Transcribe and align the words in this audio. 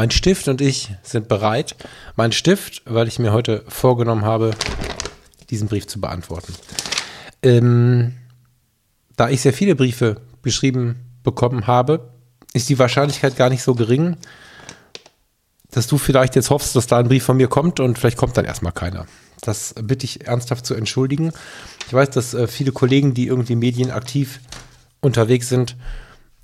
mein 0.00 0.10
Stift 0.10 0.48
und 0.48 0.62
ich 0.62 0.88
sind 1.02 1.28
bereit. 1.28 1.76
Mein 2.16 2.32
Stift, 2.32 2.80
weil 2.86 3.06
ich 3.06 3.18
mir 3.18 3.34
heute 3.34 3.66
vorgenommen 3.68 4.24
habe, 4.24 4.52
diesen 5.50 5.68
Brief 5.68 5.86
zu 5.86 6.00
beantworten. 6.00 6.54
Ähm, 7.42 8.14
da 9.16 9.28
ich 9.28 9.42
sehr 9.42 9.52
viele 9.52 9.74
Briefe 9.74 10.22
geschrieben 10.42 10.96
bekommen 11.22 11.66
habe, 11.66 12.14
ist 12.54 12.70
die 12.70 12.78
Wahrscheinlichkeit 12.78 13.36
gar 13.36 13.50
nicht 13.50 13.62
so 13.62 13.74
gering, 13.74 14.16
dass 15.70 15.86
du 15.86 15.98
vielleicht 15.98 16.34
jetzt 16.34 16.48
hoffst, 16.48 16.74
dass 16.76 16.86
da 16.86 16.96
ein 16.96 17.08
Brief 17.08 17.24
von 17.24 17.36
mir 17.36 17.48
kommt 17.48 17.78
und 17.78 17.98
vielleicht 17.98 18.16
kommt 18.16 18.38
dann 18.38 18.46
erstmal 18.46 18.72
keiner. 18.72 19.04
Das 19.42 19.74
bitte 19.82 20.06
ich 20.06 20.26
ernsthaft 20.26 20.64
zu 20.64 20.72
entschuldigen. 20.72 21.30
Ich 21.88 21.92
weiß, 21.92 22.08
dass 22.08 22.32
äh, 22.32 22.46
viele 22.46 22.72
Kollegen, 22.72 23.12
die 23.12 23.26
irgendwie 23.26 23.54
medienaktiv 23.54 24.40
unterwegs 25.02 25.50
sind, 25.50 25.76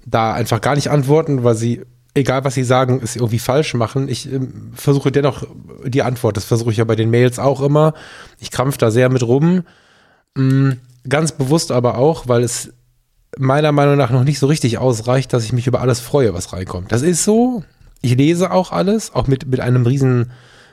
da 0.04 0.34
einfach 0.34 0.60
gar 0.60 0.74
nicht 0.74 0.90
antworten, 0.90 1.42
weil 1.42 1.54
sie 1.54 1.86
egal 2.16 2.44
was 2.44 2.54
sie 2.54 2.64
sagen, 2.64 3.00
es 3.02 3.14
irgendwie 3.14 3.38
falsch 3.38 3.74
machen. 3.74 4.08
Ich 4.08 4.32
äh, 4.32 4.40
versuche 4.74 5.12
dennoch 5.12 5.44
die 5.84 6.02
Antwort. 6.02 6.36
Das 6.36 6.44
versuche 6.44 6.70
ich 6.70 6.78
ja 6.78 6.84
bei 6.84 6.96
den 6.96 7.10
Mails 7.10 7.38
auch 7.38 7.60
immer. 7.60 7.94
Ich 8.40 8.50
krampf 8.50 8.78
da 8.78 8.90
sehr 8.90 9.08
mit 9.08 9.22
rum. 9.22 9.62
Mhm, 10.34 10.78
ganz 11.08 11.32
bewusst 11.32 11.70
aber 11.70 11.98
auch, 11.98 12.26
weil 12.26 12.42
es 12.42 12.72
meiner 13.38 13.72
Meinung 13.72 13.96
nach 13.96 14.10
noch 14.10 14.24
nicht 14.24 14.38
so 14.38 14.46
richtig 14.46 14.78
ausreicht, 14.78 15.32
dass 15.32 15.44
ich 15.44 15.52
mich 15.52 15.66
über 15.66 15.80
alles 15.80 16.00
freue, 16.00 16.32
was 16.32 16.52
reinkommt. 16.52 16.90
Das 16.90 17.02
ist 17.02 17.22
so. 17.22 17.62
Ich 18.00 18.16
lese 18.16 18.50
auch 18.50 18.72
alles, 18.72 19.14
auch 19.14 19.26
mit, 19.26 19.46
mit 19.46 19.60
einem 19.60 19.84
riesen, 19.84 20.30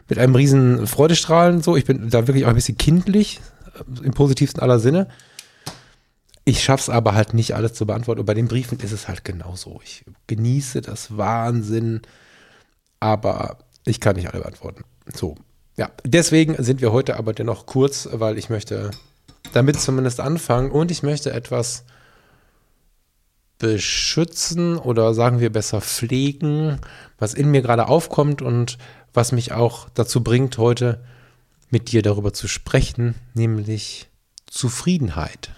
mit 0.08 0.20
einem 0.20 0.36
riesen 0.36 0.88
Freudestrahlen 0.88 1.62
so. 1.62 1.76
Ich 1.76 1.86
bin 1.86 2.10
da 2.10 2.28
wirklich 2.28 2.46
auch 2.46 2.50
ein 2.50 2.56
bisschen 2.56 2.78
kindlich, 2.78 3.42
äh, 3.76 4.06
im 4.06 4.14
positivsten 4.14 4.62
aller 4.62 4.80
Sinne. 4.80 5.08
Ich 6.46 6.64
schaff's 6.64 6.90
aber 6.90 7.14
halt 7.14 7.34
nicht 7.34 7.56
alles 7.56 7.74
zu 7.74 7.86
beantworten. 7.86 8.20
Und 8.20 8.26
bei 8.26 8.34
den 8.34 8.48
Briefen 8.48 8.80
ist 8.80 8.92
es 8.92 9.08
halt 9.08 9.24
genauso. 9.24 9.80
Ich 9.84 10.04
genieße 10.28 10.82
das 10.82 11.18
Wahnsinn, 11.18 12.02
aber 13.00 13.60
ich 13.86 14.00
kann 14.00 14.16
nicht 14.16 14.30
alle 14.30 14.42
beantworten. 14.42 14.84
So, 15.14 15.36
ja. 15.78 15.90
Deswegen 16.04 16.62
sind 16.62 16.82
wir 16.82 16.92
heute 16.92 17.18
aber 17.18 17.34
dennoch 17.34 17.66
kurz, 17.66 18.10
weil 18.12 18.38
ich 18.38 18.50
möchte 18.50 18.92
damit 19.54 19.80
zumindest 19.80 20.20
anfangen 20.20 20.72
und 20.72 20.92
ich 20.92 21.04
möchte 21.04 21.32
etwas 21.32 21.86
beschützen 23.60 24.78
oder 24.78 25.14
sagen 25.14 25.40
wir 25.40 25.52
besser 25.52 25.80
pflegen, 25.80 26.80
was 27.18 27.34
in 27.34 27.50
mir 27.52 27.62
gerade 27.62 27.88
aufkommt 27.88 28.42
und 28.42 28.78
was 29.14 29.32
mich 29.32 29.54
auch 29.54 29.88
dazu 29.94 30.24
bringt, 30.24 30.58
heute 30.58 31.04
mit 31.70 31.92
dir 31.92 32.02
darüber 32.02 32.34
zu 32.34 32.48
sprechen, 32.48 33.16
nämlich 33.34 34.10
Zufriedenheit. 34.48 35.52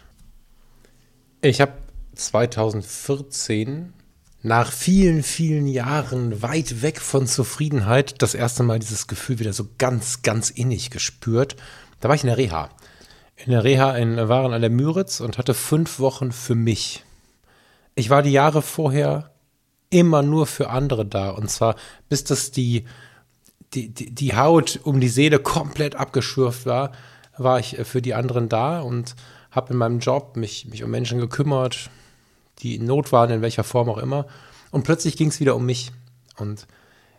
Ich 1.46 1.62
habe 1.62 1.74
2014 2.16 3.94
nach 4.42 4.72
vielen, 4.72 5.22
vielen 5.22 5.68
Jahren 5.68 6.42
weit 6.42 6.82
weg 6.82 7.00
von 7.00 7.28
Zufriedenheit 7.28 8.20
das 8.24 8.34
erste 8.34 8.64
Mal 8.64 8.80
dieses 8.80 9.06
Gefühl 9.06 9.38
wieder 9.38 9.54
so 9.54 9.68
ganz, 9.78 10.24
ganz 10.24 10.50
innig 10.50 10.90
gespürt. 10.90 11.56
Da 12.00 12.10
war 12.10 12.16
ich 12.16 12.24
in 12.24 12.30
der 12.30 12.40
Reha. 12.40 12.70
In 13.36 13.52
der 13.52 13.64
Reha 13.64 13.96
in 13.96 14.18
Waren 14.28 14.54
an 14.54 14.62
der 14.62 14.72
Müritz 14.72 15.20
und 15.20 15.38
hatte 15.38 15.54
fünf 15.54 16.00
Wochen 16.00 16.32
für 16.32 16.56
mich. 16.56 17.06
Ich 17.94 18.10
war 18.10 18.24
die 18.24 18.32
Jahre 18.32 18.64
vorher 18.64 19.30
immer 19.92 20.24
nur 20.24 20.48
für 20.48 20.72
andere 20.72 21.06
da. 21.06 21.30
Und 21.30 21.52
zwar 21.52 21.76
bis 22.10 22.24
das 22.24 22.50
die, 22.50 22.86
die, 23.76 23.94
die, 23.94 24.16
die 24.16 24.36
Haut 24.36 24.80
um 24.82 25.00
die 25.00 25.10
Seele 25.10 25.38
komplett 25.38 25.96
abgeschürft 25.96 26.66
war, 26.66 26.92
war 27.38 27.60
ich 27.60 27.78
für 27.84 28.02
die 28.02 28.16
anderen 28.16 28.50
da 28.50 28.80
und 28.82 29.14
habe 29.56 29.74
in 29.74 29.80
meinem 29.80 30.00
Job 30.00 30.36
mich, 30.36 30.68
mich 30.68 30.84
um 30.84 30.92
Menschen 30.92 31.20
gekümmert, 31.20 31.90
die 32.60 32.76
in 32.76 32.86
Not 32.86 33.12
waren, 33.12 33.32
in 33.32 33.42
welcher 33.42 33.64
Form 33.64 33.90
auch 33.90 33.98
immer. 33.98 34.28
Und 34.72 34.84
plötzlich 34.84 35.18
ging 35.18 35.30
es 35.30 35.40
wieder 35.40 35.56
um 35.56 35.66
mich. 35.66 35.92
Und 36.38 36.68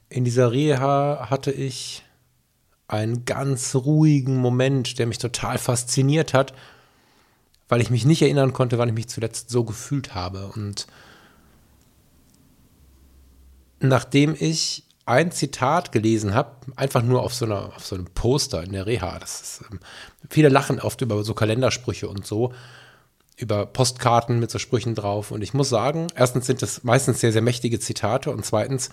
in 0.08 0.24
dieser 0.24 0.52
Reha 0.52 1.28
hatte 1.30 1.50
ich 1.50 2.04
einen 2.88 3.24
ganz 3.24 3.74
ruhigen 3.74 4.36
Moment, 4.36 4.98
der 4.98 5.06
mich 5.06 5.18
total 5.18 5.58
fasziniert 5.58 6.34
hat, 6.34 6.54
weil 7.68 7.80
ich 7.80 7.90
mich 7.90 8.04
nicht 8.04 8.22
erinnern 8.22 8.52
konnte, 8.52 8.78
wann 8.78 8.88
ich 8.88 8.94
mich 8.94 9.08
zuletzt 9.08 9.50
so 9.50 9.64
gefühlt 9.64 10.14
habe. 10.14 10.48
Und 10.54 10.86
nachdem 13.80 14.36
ich 14.38 14.85
ein 15.06 15.30
Zitat 15.30 15.92
gelesen 15.92 16.34
habe, 16.34 16.56
einfach 16.74 17.02
nur 17.02 17.22
auf 17.22 17.32
so, 17.32 17.44
einer, 17.44 17.72
auf 17.76 17.86
so 17.86 17.94
einem 17.94 18.06
Poster 18.06 18.62
in 18.64 18.72
der 18.72 18.86
Reha. 18.86 19.18
Das 19.20 19.40
ist, 19.40 19.64
ähm, 19.70 19.78
viele 20.28 20.48
lachen 20.48 20.80
oft 20.80 21.00
über 21.00 21.22
so 21.22 21.32
Kalendersprüche 21.32 22.08
und 22.08 22.26
so, 22.26 22.52
über 23.36 23.66
Postkarten 23.66 24.40
mit 24.40 24.50
so 24.50 24.58
Sprüchen 24.58 24.96
drauf. 24.96 25.30
Und 25.30 25.42
ich 25.42 25.54
muss 25.54 25.68
sagen, 25.68 26.08
erstens 26.16 26.46
sind 26.46 26.60
das 26.60 26.82
meistens 26.82 27.20
sehr, 27.20 27.32
sehr 27.32 27.42
mächtige 27.42 27.78
Zitate 27.78 28.30
und 28.30 28.44
zweitens 28.44 28.90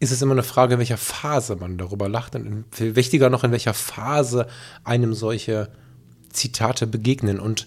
ist 0.00 0.12
es 0.12 0.22
immer 0.22 0.32
eine 0.32 0.44
Frage, 0.44 0.74
in 0.74 0.78
welcher 0.78 0.96
Phase 0.96 1.56
man 1.56 1.76
darüber 1.76 2.08
lacht 2.08 2.34
und 2.34 2.64
viel 2.70 2.96
wichtiger 2.96 3.30
noch, 3.30 3.44
in 3.44 3.52
welcher 3.52 3.74
Phase 3.74 4.46
einem 4.84 5.12
solche 5.12 5.68
Zitate 6.30 6.86
begegnen. 6.86 7.38
Und 7.38 7.66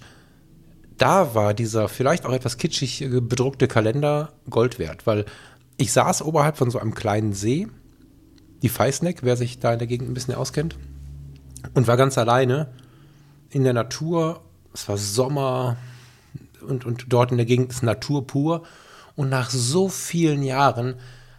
da 0.98 1.36
war 1.36 1.54
dieser 1.54 1.90
vielleicht 1.90 2.26
auch 2.26 2.34
etwas 2.34 2.58
kitschig 2.58 3.06
bedruckte 3.10 3.68
Kalender 3.68 4.32
Gold 4.50 4.80
wert, 4.80 5.06
weil 5.06 5.26
ich 5.82 5.92
saß 5.92 6.22
oberhalb 6.22 6.58
von 6.58 6.70
so 6.70 6.80
einem 6.80 6.94
kleinen 6.94 7.34
See, 7.34 7.68
die 8.62 8.70
Feisneck, 8.70 9.24
wer 9.24 9.36
sich 9.36 9.60
da 9.60 9.74
in 9.74 9.80
der 9.80 9.88
Gegend 9.88 10.10
ein 10.10 10.14
bisschen 10.14 10.36
auskennt, 10.36 10.78
und 11.74 11.88
war 11.88 11.98
ganz 11.98 12.18
alleine 12.18 12.72
in 13.50 13.64
der 13.64 13.74
Natur. 13.74 14.42
Es 14.74 14.88
war 14.88 14.98
Sommer 14.98 15.78
und, 16.62 16.86
und 16.86 17.06
dort 17.10 17.32
in 17.32 17.38
der 17.38 17.46
Gegend 17.46 17.72
ist 17.72 17.84
Natur 17.84 18.28
pur. 18.28 18.64
Und 19.16 19.30
nach 19.30 19.50
so 19.50 19.90
vielen 19.90 20.44
Jahren 20.44 20.96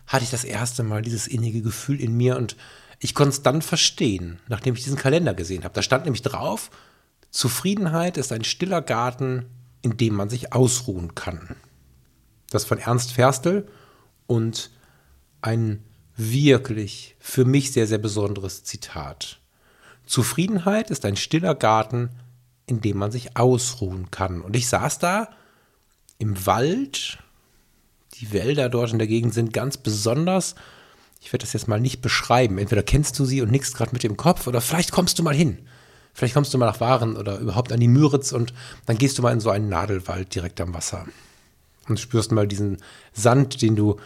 hatte 0.06 0.25
ich 0.25 0.30
das 0.30 0.44
erste 0.44 0.82
Mal 0.82 1.03
dieses 1.03 1.26
innige 1.26 1.62
Gefühl 1.62 2.00
in 2.00 2.16
mir 2.16 2.36
und 2.36 2.56
ich 2.98 3.14
konnte 3.14 3.30
es 3.30 3.42
dann 3.42 3.62
verstehen, 3.62 4.41
nachdem 4.48 4.74
ich 4.74 4.84
diesen 4.84 4.98
Kalender 4.98 5.34
gesehen 5.34 5.64
habe. 5.64 5.74
Da 5.74 5.82
stand 5.82 6.04
nämlich 6.04 6.22
drauf, 6.22 6.70
Zufriedenheit 7.30 8.16
ist 8.16 8.32
ein 8.32 8.44
stiller 8.44 8.82
Garten, 8.82 9.47
in 9.80 9.97
dem 9.97 10.14
man 10.14 10.28
sich 10.28 10.53
ausruhen 10.53 11.14
kann. 11.14 11.56
Das 12.50 12.64
von 12.64 12.78
Ernst 12.78 13.12
Ferstel 13.12 13.66
und 14.27 14.71
ein 15.41 15.83
wirklich 16.16 17.16
für 17.19 17.44
mich 17.44 17.72
sehr, 17.72 17.87
sehr 17.87 17.99
besonderes 17.99 18.65
Zitat. 18.65 19.38
Zufriedenheit 20.06 20.91
ist 20.91 21.05
ein 21.05 21.16
stiller 21.16 21.55
Garten, 21.55 22.10
in 22.66 22.81
dem 22.81 22.99
man 22.99 23.10
sich 23.10 23.37
ausruhen 23.37 24.10
kann. 24.10 24.41
Und 24.41 24.56
ich 24.56 24.69
saß 24.69 24.99
da 24.99 25.28
im 26.19 26.47
Wald. 26.47 27.19
Die 28.15 28.33
Wälder 28.33 28.69
dort 28.69 28.93
in 28.93 28.99
der 28.99 29.09
Gegend 29.09 29.34
sind 29.34 29.53
ganz 29.53 29.77
besonders. 29.77 30.54
Ich 31.21 31.33
werde 31.33 31.44
das 31.44 31.53
jetzt 31.53 31.69
mal 31.69 31.81
nicht 31.81 32.03
beschreiben. 32.03 32.59
Entweder 32.59 32.83
kennst 32.83 33.19
du 33.19 33.25
sie 33.25 33.43
und 33.43 33.50
nickst 33.50 33.77
gerade 33.77 33.93
mit 33.93 34.03
dem 34.03 34.16
Kopf 34.16 34.47
oder 34.47 34.60
vielleicht 34.60 34.93
kommst 34.93 35.19
du 35.19 35.22
mal 35.22 35.34
hin. 35.34 35.59
Vielleicht 36.15 36.34
kommst 36.34 36.53
du 36.53 36.59
mal 36.59 36.66
nach 36.66 36.81
Waren 36.81 37.16
oder 37.16 37.39
überhaupt 37.39 37.72
an 37.72 37.81
die 37.81 37.89
Müritz 37.89 38.33
und 38.33 38.53
dann 38.87 38.99
gehst 38.99 39.16
du 39.19 39.22
mal 39.22 39.33
in 39.33 39.41
so 39.41 39.50
einen 39.50 39.69
Nadelwald 39.69 40.34
direkt 40.34 40.60
am 40.60 40.75
Wasser 40.75 41.06
und 41.88 42.00
spürst 42.00 42.32
mal 42.32 42.47
diesen 42.47 42.78
Sand, 43.12 43.62
den 43.62 43.77
du, 43.77 43.97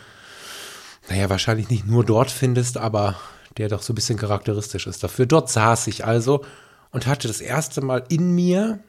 naja, 1.09 1.31
wahrscheinlich 1.31 1.69
nicht 1.71 1.87
nur 1.87 2.05
dort 2.05 2.31
findest, 2.31 2.79
aber 2.79 3.17
der 3.57 3.69
doch 3.69 3.83
so 3.83 3.93
ein 3.93 3.97
bisschen 3.97 4.19
charakteristisch 4.19 4.87
ist 4.87 5.03
dafür. 5.03 5.27
Dort 5.27 5.51
saß 5.51 5.87
ich 5.87 6.05
also 6.05 6.45
und 6.91 7.07
hatte 7.07 7.29
das 7.29 7.41
erste 7.41 7.81
Mal 7.81 8.05
in 8.09 8.35
mir 8.35 8.81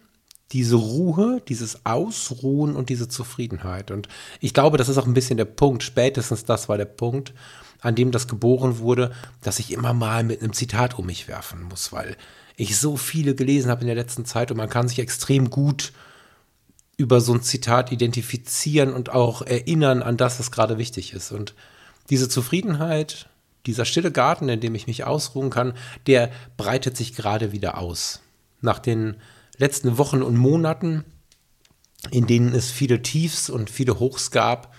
diese 0.51 0.75
Ruhe, 0.75 1.41
dieses 1.47 1.85
Ausruhen 1.85 2.75
und 2.75 2.89
diese 2.89 3.09
Zufriedenheit. 3.09 3.91
Und 3.91 4.07
ich 4.39 4.53
glaube, 4.53 4.77
das 4.77 4.89
ist 4.89 4.97
auch 4.97 5.05
ein 5.05 5.13
bisschen 5.13 5.37
der 5.37 5.45
Punkt, 5.45 5.83
spätestens 5.83 6.45
das 6.45 6.69
war 6.69 6.77
der 6.77 6.85
Punkt, 6.85 7.33
an 7.81 7.95
dem 7.95 8.11
das 8.11 8.27
geboren 8.27 8.79
wurde, 8.79 9.11
dass 9.41 9.59
ich 9.59 9.71
immer 9.71 9.93
mal 9.93 10.23
mit 10.23 10.41
einem 10.41 10.53
Zitat 10.53 10.97
um 10.97 11.05
mich 11.05 11.27
werfen 11.27 11.63
muss, 11.63 11.91
weil 11.91 12.15
ich 12.55 12.77
so 12.77 12.97
viele 12.97 13.35
gelesen 13.35 13.69
habe 13.69 13.81
in 13.81 13.87
der 13.87 13.95
letzten 13.95 14.25
Zeit 14.25 14.49
und 14.49 14.57
man 14.57 14.69
kann 14.69 14.87
sich 14.87 14.99
extrem 14.99 15.49
gut 15.49 15.91
über 16.97 17.21
so 17.21 17.33
ein 17.33 17.43
Zitat 17.43 17.91
identifizieren 17.91 18.91
und 18.91 19.09
auch 19.09 19.43
erinnern 19.43 20.01
an 20.01 20.17
das, 20.17 20.39
was 20.39 20.51
gerade 20.51 20.79
wichtig 20.79 21.13
ist. 21.13 21.31
Und 21.31 21.53
diese 22.09 22.27
Zufriedenheit, 22.27 23.29
dieser 23.67 23.85
stille 23.85 24.11
Garten, 24.11 24.49
in 24.49 24.59
dem 24.59 24.73
ich 24.73 24.87
mich 24.87 25.03
ausruhen 25.03 25.51
kann, 25.51 25.73
der 26.07 26.31
breitet 26.57 26.97
sich 26.97 27.15
gerade 27.15 27.51
wieder 27.51 27.77
aus. 27.77 28.21
Nach 28.61 28.79
den 28.79 29.17
letzten 29.57 29.99
Wochen 29.99 30.23
und 30.23 30.37
Monaten, 30.37 31.05
in 32.09 32.25
denen 32.25 32.53
es 32.53 32.71
viele 32.71 33.01
Tiefs 33.03 33.49
und 33.49 33.69
viele 33.69 33.99
Hochs 33.99 34.31
gab, 34.31 34.73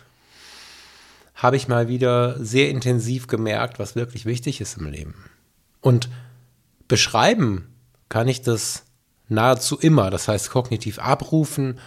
habe 1.34 1.56
ich 1.56 1.68
mal 1.68 1.86
wieder 1.86 2.42
sehr 2.44 2.68
intensiv 2.68 3.28
gemerkt, 3.28 3.78
was 3.78 3.94
wirklich 3.94 4.24
wichtig 4.26 4.60
ist 4.60 4.76
im 4.76 4.86
Leben. 4.86 5.14
Und 5.80 6.08
beschreiben 6.88 7.68
kann 8.08 8.26
ich 8.26 8.42
das 8.42 8.82
nahezu 9.28 9.78
immer. 9.78 10.10
Das 10.10 10.26
heißt, 10.26 10.50
kognitiv 10.50 10.98
abrufen 10.98 11.78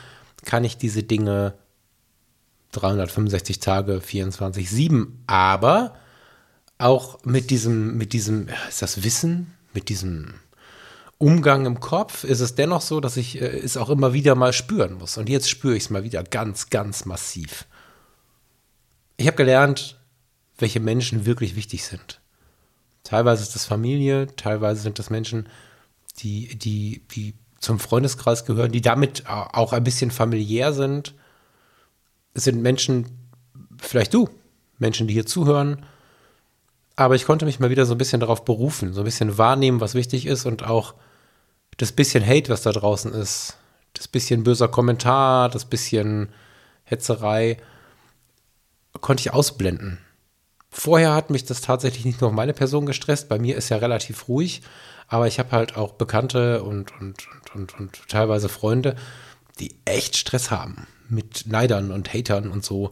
kann 0.46 0.64
ich 0.64 0.78
diese 0.78 1.04
Dinge 1.04 1.56
365 2.72 3.60
Tage, 3.60 4.02
24, 4.02 4.70
7. 4.70 5.24
Aber 5.28 5.96
auch 6.78 7.24
mit 7.24 7.50
diesem, 7.50 7.98
mit 7.98 8.14
diesem, 8.14 8.48
ist 8.70 8.82
das 8.82 9.04
Wissen, 9.04 9.54
mit 9.74 9.90
diesem 9.90 10.34
Umgang 11.18 11.68
im 11.68 11.80
Kopf 11.80 12.24
ist 12.24 12.40
es 12.40 12.56
dennoch 12.56 12.82
so, 12.82 13.00
dass 13.00 13.16
ich 13.16 13.40
äh, 13.40 13.46
es 13.46 13.78
auch 13.78 13.90
immer 13.90 14.14
wieder 14.14 14.34
mal 14.34 14.54
spüren 14.54 14.96
muss. 14.96 15.18
Und 15.18 15.30
jetzt 15.30 15.50
spüre 15.50 15.76
ich 15.76 15.84
es 15.84 15.90
mal 15.92 16.04
wieder 16.04 16.24
ganz, 16.24 16.72
ganz 16.72 17.06
massiv. 17.06 17.68
Ich 19.18 19.28
habe 19.28 19.38
gelernt, 19.38 20.00
welche 20.58 20.80
Menschen 20.80 21.28
wirklich 21.28 21.56
wichtig 21.56 21.84
sind. 21.84 22.22
Teilweise 23.04 23.44
ist 23.44 23.54
das 23.54 23.66
Familie, 23.66 24.28
teilweise 24.36 24.82
sind 24.82 24.98
das 24.98 25.12
Menschen, 25.12 25.48
die, 26.20 26.58
die, 26.58 27.04
die 27.14 27.36
zum 27.62 27.80
Freundeskreis 27.80 28.46
gehören, 28.46 28.72
die 28.72 28.82
damit 28.82 29.28
auch 29.28 29.72
ein 29.72 29.84
bisschen 29.84 30.12
familiär 30.12 30.74
sind. 30.74 31.14
Es 32.34 32.44
sind 32.44 32.62
Menschen, 32.62 33.30
vielleicht 33.80 34.14
du, 34.14 34.28
Menschen, 34.80 35.08
die 35.08 35.14
hier 35.14 35.28
zuhören. 35.28 35.86
Aber 36.96 37.16
ich 37.16 37.26
konnte 37.26 37.46
mich 37.46 37.60
mal 37.60 37.70
wieder 37.70 37.86
so 37.86 37.94
ein 37.94 38.00
bisschen 38.00 38.20
darauf 38.20 38.44
berufen, 38.44 38.94
so 38.94 39.02
ein 39.02 39.06
bisschen 39.06 39.38
wahrnehmen, 39.38 39.80
was 39.80 39.96
wichtig 39.96 40.26
ist 40.26 40.46
und 40.46 40.64
auch 40.66 40.96
das 41.78 41.92
bisschen 41.92 42.26
Hate, 42.26 42.50
was 42.50 42.64
da 42.64 42.72
draußen 42.72 43.14
ist, 43.14 43.58
das 43.94 44.08
bisschen 44.08 44.44
böser 44.44 44.68
Kommentar, 44.68 45.50
das 45.50 45.66
bisschen 45.66 46.30
Hetzerei, 46.84 47.58
konnte 49.00 49.22
ich 49.22 49.34
ausblenden. 49.34 50.00
Vorher 50.70 51.14
hat 51.14 51.30
mich 51.30 51.46
das 51.46 51.62
tatsächlich 51.62 52.06
nicht 52.06 52.22
nur 52.22 52.30
auf 52.30 52.36
meine 52.36 52.54
Person 52.54 52.86
gestresst, 52.86 53.30
bei 53.30 53.40
mir 53.40 53.56
ist 53.56 53.70
ja 53.70 53.78
relativ 53.78 54.28
ruhig, 54.28 54.62
aber 55.08 55.28
ich 55.28 55.40
habe 55.40 55.52
halt 55.52 55.76
auch 55.76 55.94
Bekannte 55.94 56.64
und, 56.64 56.92
und, 57.02 57.28
und, 57.54 57.78
und, 57.80 58.08
teilweise 58.08 58.50
Freunde, 58.50 58.96
die 59.60 59.76
echt 59.86 60.18
Stress 60.18 60.52
haben 60.52 60.88
mit 61.10 61.46
Neidern 61.48 61.92
und 61.92 62.14
Hatern 62.14 62.50
und 62.50 62.64
so. 62.64 62.92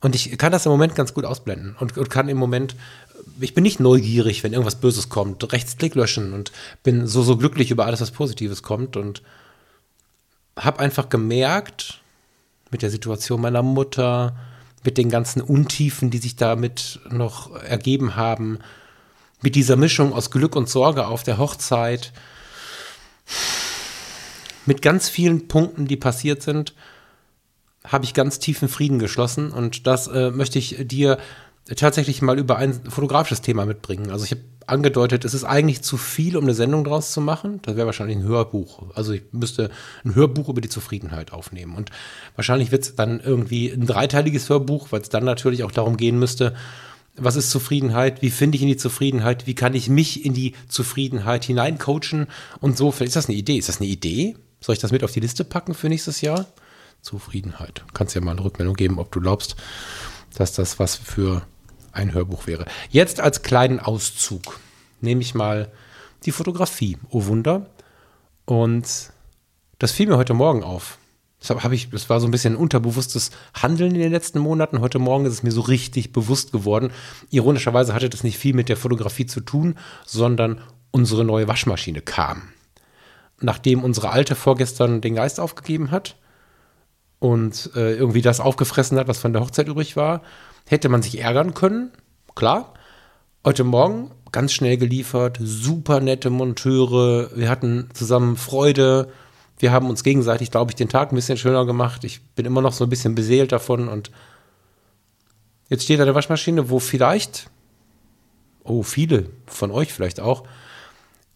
Und 0.00 0.14
ich 0.14 0.36
kann 0.38 0.52
das 0.52 0.66
im 0.66 0.72
Moment 0.72 0.94
ganz 0.94 1.14
gut 1.14 1.24
ausblenden 1.24 1.76
und, 1.78 1.96
und 1.96 2.10
kann 2.10 2.28
im 2.28 2.36
Moment, 2.36 2.74
ich 3.38 3.54
bin 3.54 3.62
nicht 3.62 3.80
neugierig, 3.80 4.42
wenn 4.42 4.52
irgendwas 4.52 4.80
Böses 4.80 5.08
kommt, 5.08 5.52
Rechtsklick 5.52 5.94
löschen 5.94 6.32
und 6.32 6.52
bin 6.82 7.06
so, 7.06 7.22
so 7.22 7.36
glücklich 7.36 7.70
über 7.70 7.86
alles, 7.86 8.00
was 8.00 8.10
Positives 8.10 8.62
kommt 8.62 8.96
und 8.96 9.22
habe 10.56 10.80
einfach 10.80 11.08
gemerkt, 11.08 12.00
mit 12.70 12.82
der 12.82 12.90
Situation 12.90 13.40
meiner 13.40 13.62
Mutter, 13.62 14.36
mit 14.84 14.96
den 14.96 15.10
ganzen 15.10 15.42
Untiefen, 15.42 16.10
die 16.10 16.18
sich 16.18 16.36
damit 16.36 17.00
noch 17.10 17.54
ergeben 17.62 18.16
haben, 18.16 18.58
mit 19.42 19.54
dieser 19.54 19.76
Mischung 19.76 20.12
aus 20.12 20.30
Glück 20.30 20.56
und 20.56 20.68
Sorge 20.68 21.06
auf 21.06 21.22
der 21.22 21.38
Hochzeit, 21.38 22.12
mit 24.66 24.82
ganz 24.82 25.08
vielen 25.08 25.48
Punkten, 25.48 25.86
die 25.86 25.96
passiert 25.96 26.42
sind, 26.42 26.74
habe 27.84 28.04
ich 28.04 28.14
ganz 28.14 28.38
tiefen 28.38 28.68
Frieden 28.68 28.98
geschlossen 28.98 29.52
und 29.52 29.86
das 29.86 30.06
äh, 30.06 30.30
möchte 30.30 30.58
ich 30.58 30.76
dir 30.80 31.18
tatsächlich 31.76 32.20
mal 32.22 32.38
über 32.38 32.56
ein 32.56 32.74
fotografisches 32.88 33.40
Thema 33.40 33.64
mitbringen. 33.64 34.10
Also 34.10 34.24
ich 34.24 34.32
habe 34.32 34.42
angedeutet, 34.66 35.24
es 35.24 35.34
ist 35.34 35.44
eigentlich 35.44 35.82
zu 35.82 35.96
viel, 35.96 36.36
um 36.36 36.44
eine 36.44 36.54
Sendung 36.54 36.84
draus 36.84 37.12
zu 37.12 37.20
machen. 37.20 37.60
Das 37.62 37.76
wäre 37.76 37.86
wahrscheinlich 37.86 38.18
ein 38.18 38.22
Hörbuch. 38.22 38.94
Also 38.94 39.12
ich 39.12 39.22
müsste 39.32 39.70
ein 40.04 40.14
Hörbuch 40.14 40.48
über 40.48 40.60
die 40.60 40.68
Zufriedenheit 40.68 41.32
aufnehmen. 41.32 41.74
Und 41.74 41.90
wahrscheinlich 42.36 42.70
wird 42.70 42.82
es 42.82 42.94
dann 42.94 43.20
irgendwie 43.20 43.70
ein 43.70 43.86
dreiteiliges 43.86 44.48
Hörbuch, 44.48 44.88
weil 44.90 45.00
es 45.00 45.08
dann 45.08 45.24
natürlich 45.24 45.64
auch 45.64 45.72
darum 45.72 45.96
gehen 45.96 46.18
müsste, 46.18 46.54
was 47.16 47.36
ist 47.36 47.50
Zufriedenheit? 47.50 48.22
Wie 48.22 48.30
finde 48.30 48.56
ich 48.56 48.62
in 48.62 48.68
die 48.68 48.76
Zufriedenheit? 48.76 49.46
Wie 49.46 49.54
kann 49.54 49.74
ich 49.74 49.88
mich 49.88 50.24
in 50.24 50.32
die 50.32 50.54
Zufriedenheit 50.68 51.44
hineincoachen? 51.44 52.28
Und 52.60 52.76
so, 52.76 52.90
ist 52.90 53.16
das 53.16 53.28
eine 53.28 53.36
Idee. 53.36 53.58
Ist 53.58 53.68
das 53.68 53.80
eine 53.80 53.90
Idee? 53.90 54.36
Soll 54.60 54.74
ich 54.74 54.80
das 54.80 54.92
mit 54.92 55.04
auf 55.04 55.12
die 55.12 55.20
Liste 55.20 55.44
packen 55.44 55.74
für 55.74 55.88
nächstes 55.88 56.20
Jahr? 56.20 56.46
Zufriedenheit. 57.00 57.84
Kannst 57.94 58.14
ja 58.14 58.20
mal 58.20 58.32
eine 58.32 58.44
Rückmeldung 58.44 58.74
geben, 58.74 58.98
ob 58.98 59.10
du 59.10 59.20
glaubst, 59.20 59.56
dass 60.34 60.52
das 60.52 60.78
was 60.78 60.96
für 60.96 61.42
ein 61.92 62.12
Hörbuch 62.12 62.46
wäre. 62.46 62.66
Jetzt 62.90 63.20
als 63.20 63.42
kleinen 63.42 63.80
Auszug 63.80 64.60
nehme 65.00 65.22
ich 65.22 65.34
mal 65.34 65.72
die 66.24 66.32
Fotografie. 66.32 66.98
Oh 67.08 67.26
Wunder. 67.26 67.70
Und 68.44 69.12
das 69.78 69.92
fiel 69.92 70.08
mir 70.08 70.16
heute 70.16 70.34
Morgen 70.34 70.62
auf. 70.62 70.98
Das, 71.40 71.50
habe 71.50 71.74
ich, 71.74 71.88
das 71.88 72.10
war 72.10 72.20
so 72.20 72.28
ein 72.28 72.30
bisschen 72.30 72.54
ein 72.54 72.60
unterbewusstes 72.60 73.30
Handeln 73.54 73.94
in 73.94 74.00
den 74.00 74.12
letzten 74.12 74.40
Monaten. 74.40 74.80
Heute 74.80 74.98
Morgen 74.98 75.24
ist 75.24 75.32
es 75.32 75.42
mir 75.42 75.52
so 75.52 75.62
richtig 75.62 76.12
bewusst 76.12 76.52
geworden. 76.52 76.92
Ironischerweise 77.30 77.94
hatte 77.94 78.10
das 78.10 78.24
nicht 78.24 78.36
viel 78.36 78.54
mit 78.54 78.68
der 78.68 78.76
Fotografie 78.76 79.24
zu 79.24 79.40
tun, 79.40 79.76
sondern 80.04 80.60
unsere 80.90 81.24
neue 81.24 81.48
Waschmaschine 81.48 82.02
kam. 82.02 82.42
Nachdem 83.40 83.82
unsere 83.82 84.10
alte 84.10 84.34
vorgestern 84.34 85.00
den 85.00 85.14
Geist 85.14 85.40
aufgegeben 85.40 85.90
hat 85.90 86.16
und 87.18 87.70
äh, 87.74 87.94
irgendwie 87.94 88.22
das 88.22 88.40
aufgefressen 88.40 88.98
hat, 88.98 89.08
was 89.08 89.18
von 89.18 89.32
der 89.32 89.42
Hochzeit 89.42 89.68
übrig 89.68 89.96
war, 89.96 90.22
hätte 90.68 90.88
man 90.88 91.02
sich 91.02 91.20
ärgern 91.20 91.54
können. 91.54 91.90
Klar. 92.34 92.74
Heute 93.44 93.64
Morgen 93.64 94.10
ganz 94.32 94.52
schnell 94.52 94.76
geliefert, 94.76 95.38
super 95.42 96.00
nette 96.00 96.30
Monteure. 96.30 97.30
Wir 97.34 97.48
hatten 97.48 97.88
zusammen 97.94 98.36
Freude 98.36 99.08
wir 99.60 99.72
haben 99.72 99.90
uns 99.90 100.02
gegenseitig, 100.02 100.50
glaube 100.50 100.70
ich, 100.70 100.76
den 100.76 100.88
Tag 100.88 101.12
ein 101.12 101.16
bisschen 101.16 101.36
schöner 101.36 101.66
gemacht. 101.66 102.02
Ich 102.04 102.22
bin 102.34 102.46
immer 102.46 102.62
noch 102.62 102.72
so 102.72 102.84
ein 102.84 102.90
bisschen 102.90 103.14
beseelt 103.14 103.52
davon 103.52 103.88
und 103.88 104.10
jetzt 105.68 105.84
steht 105.84 105.98
da 105.98 106.04
eine 106.04 106.14
Waschmaschine, 106.14 106.70
wo 106.70 106.78
vielleicht, 106.78 107.50
oh, 108.64 108.82
viele 108.82 109.28
von 109.46 109.70
euch 109.70 109.92
vielleicht 109.92 110.18
auch, 110.18 110.44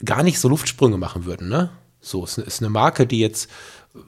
gar 0.02 0.22
nicht 0.22 0.40
so 0.40 0.48
Luftsprünge 0.48 0.96
machen 0.96 1.26
würden, 1.26 1.50
ne? 1.50 1.70
So, 2.04 2.24
es 2.24 2.38
ist 2.38 2.60
eine 2.60 2.70
Marke, 2.70 3.06
die 3.06 3.18
jetzt 3.18 3.48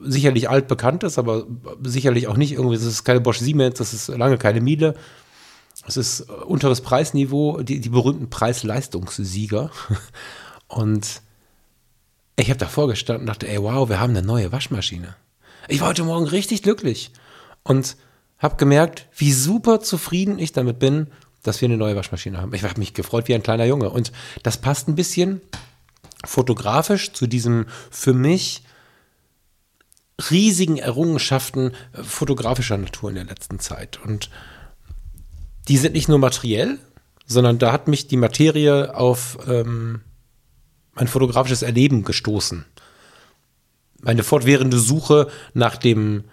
sicherlich 0.01 0.49
altbekannt 0.49 1.03
ist, 1.03 1.17
aber 1.17 1.45
sicherlich 1.81 2.27
auch 2.27 2.37
nicht 2.37 2.51
irgendwie, 2.51 2.75
es 2.75 2.83
ist 2.83 3.03
keine 3.03 3.21
Bosch 3.21 3.39
Siemens, 3.39 3.79
das 3.79 3.93
ist 3.93 4.09
lange 4.09 4.37
keine 4.37 4.61
Miele. 4.61 4.95
Es 5.87 5.95
ist 5.95 6.21
unteres 6.21 6.81
Preisniveau, 6.81 7.61
die, 7.61 7.79
die 7.79 7.89
berühmten 7.89 8.29
Preis-Leistungssieger. 8.29 9.71
Und 10.67 11.21
ich 12.35 12.49
habe 12.49 12.59
davor 12.59 12.87
gestanden 12.87 13.23
und 13.23 13.27
dachte, 13.27 13.47
ey, 13.47 13.61
wow, 13.61 13.89
wir 13.89 13.99
haben 13.99 14.15
eine 14.15 14.21
neue 14.21 14.51
Waschmaschine. 14.51 15.15
Ich 15.67 15.81
war 15.81 15.87
heute 15.87 16.03
Morgen 16.03 16.27
richtig 16.27 16.61
glücklich 16.61 17.11
und 17.63 17.97
habe 18.37 18.57
gemerkt, 18.57 19.07
wie 19.15 19.33
super 19.33 19.79
zufrieden 19.79 20.37
ich 20.37 20.51
damit 20.51 20.77
bin, 20.77 21.07
dass 21.41 21.61
wir 21.61 21.67
eine 21.67 21.77
neue 21.77 21.95
Waschmaschine 21.95 22.37
haben. 22.37 22.53
Ich 22.53 22.63
habe 22.63 22.79
mich 22.79 22.93
gefreut 22.93 23.27
wie 23.27 23.33
ein 23.33 23.41
kleiner 23.41 23.65
Junge. 23.65 23.89
Und 23.89 24.11
das 24.43 24.57
passt 24.57 24.87
ein 24.87 24.95
bisschen 24.95 25.41
fotografisch 26.25 27.13
zu 27.13 27.27
diesem 27.27 27.65
für 27.91 28.13
mich 28.13 28.63
riesigen 30.29 30.77
Errungenschaften 30.77 31.73
äh, 31.93 32.03
fotografischer 32.03 32.77
Natur 32.77 33.09
in 33.09 33.15
der 33.15 33.25
letzten 33.25 33.59
Zeit. 33.59 33.99
Und 34.03 34.29
die 35.67 35.77
sind 35.77 35.93
nicht 35.93 36.09
nur 36.09 36.19
materiell, 36.19 36.79
sondern 37.25 37.59
da 37.59 37.71
hat 37.71 37.87
mich 37.87 38.07
die 38.07 38.17
Materie 38.17 38.95
auf 38.95 39.37
ähm, 39.47 40.01
mein 40.93 41.07
fotografisches 41.07 41.61
Erleben 41.61 42.03
gestoßen. 42.03 42.65
Meine 44.01 44.23
fortwährende 44.23 44.79
Suche 44.79 45.27
nach 45.53 45.75
dem, 45.75 46.23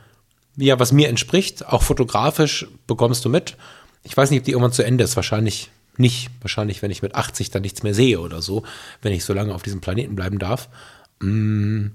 ja, 0.57 0.79
was 0.79 0.93
mir 0.93 1.09
entspricht, 1.09 1.67
auch 1.67 1.83
fotografisch 1.83 2.67
bekommst 2.87 3.25
du 3.25 3.29
mit. 3.29 3.57
Ich 4.03 4.17
weiß 4.17 4.31
nicht, 4.31 4.41
ob 4.41 4.45
die 4.45 4.53
irgendwann 4.53 4.73
zu 4.73 4.85
Ende 4.85 5.03
ist. 5.03 5.17
Wahrscheinlich 5.17 5.71
nicht. 5.99 6.31
Wahrscheinlich, 6.41 6.83
wenn 6.83 6.91
ich 6.91 7.03
mit 7.03 7.15
80 7.15 7.51
dann 7.51 7.63
nichts 7.63 7.83
mehr 7.83 7.95
sehe 7.95 8.21
oder 8.21 8.43
so, 8.43 8.65
wenn 9.03 9.13
ich 9.13 9.25
so 9.25 9.33
lange 9.33 9.55
auf 9.55 9.63
diesem 9.63 9.81
Planeten 9.81 10.17
bleiben 10.17 10.39
darf. 10.39 10.69
Mm. 11.21 11.89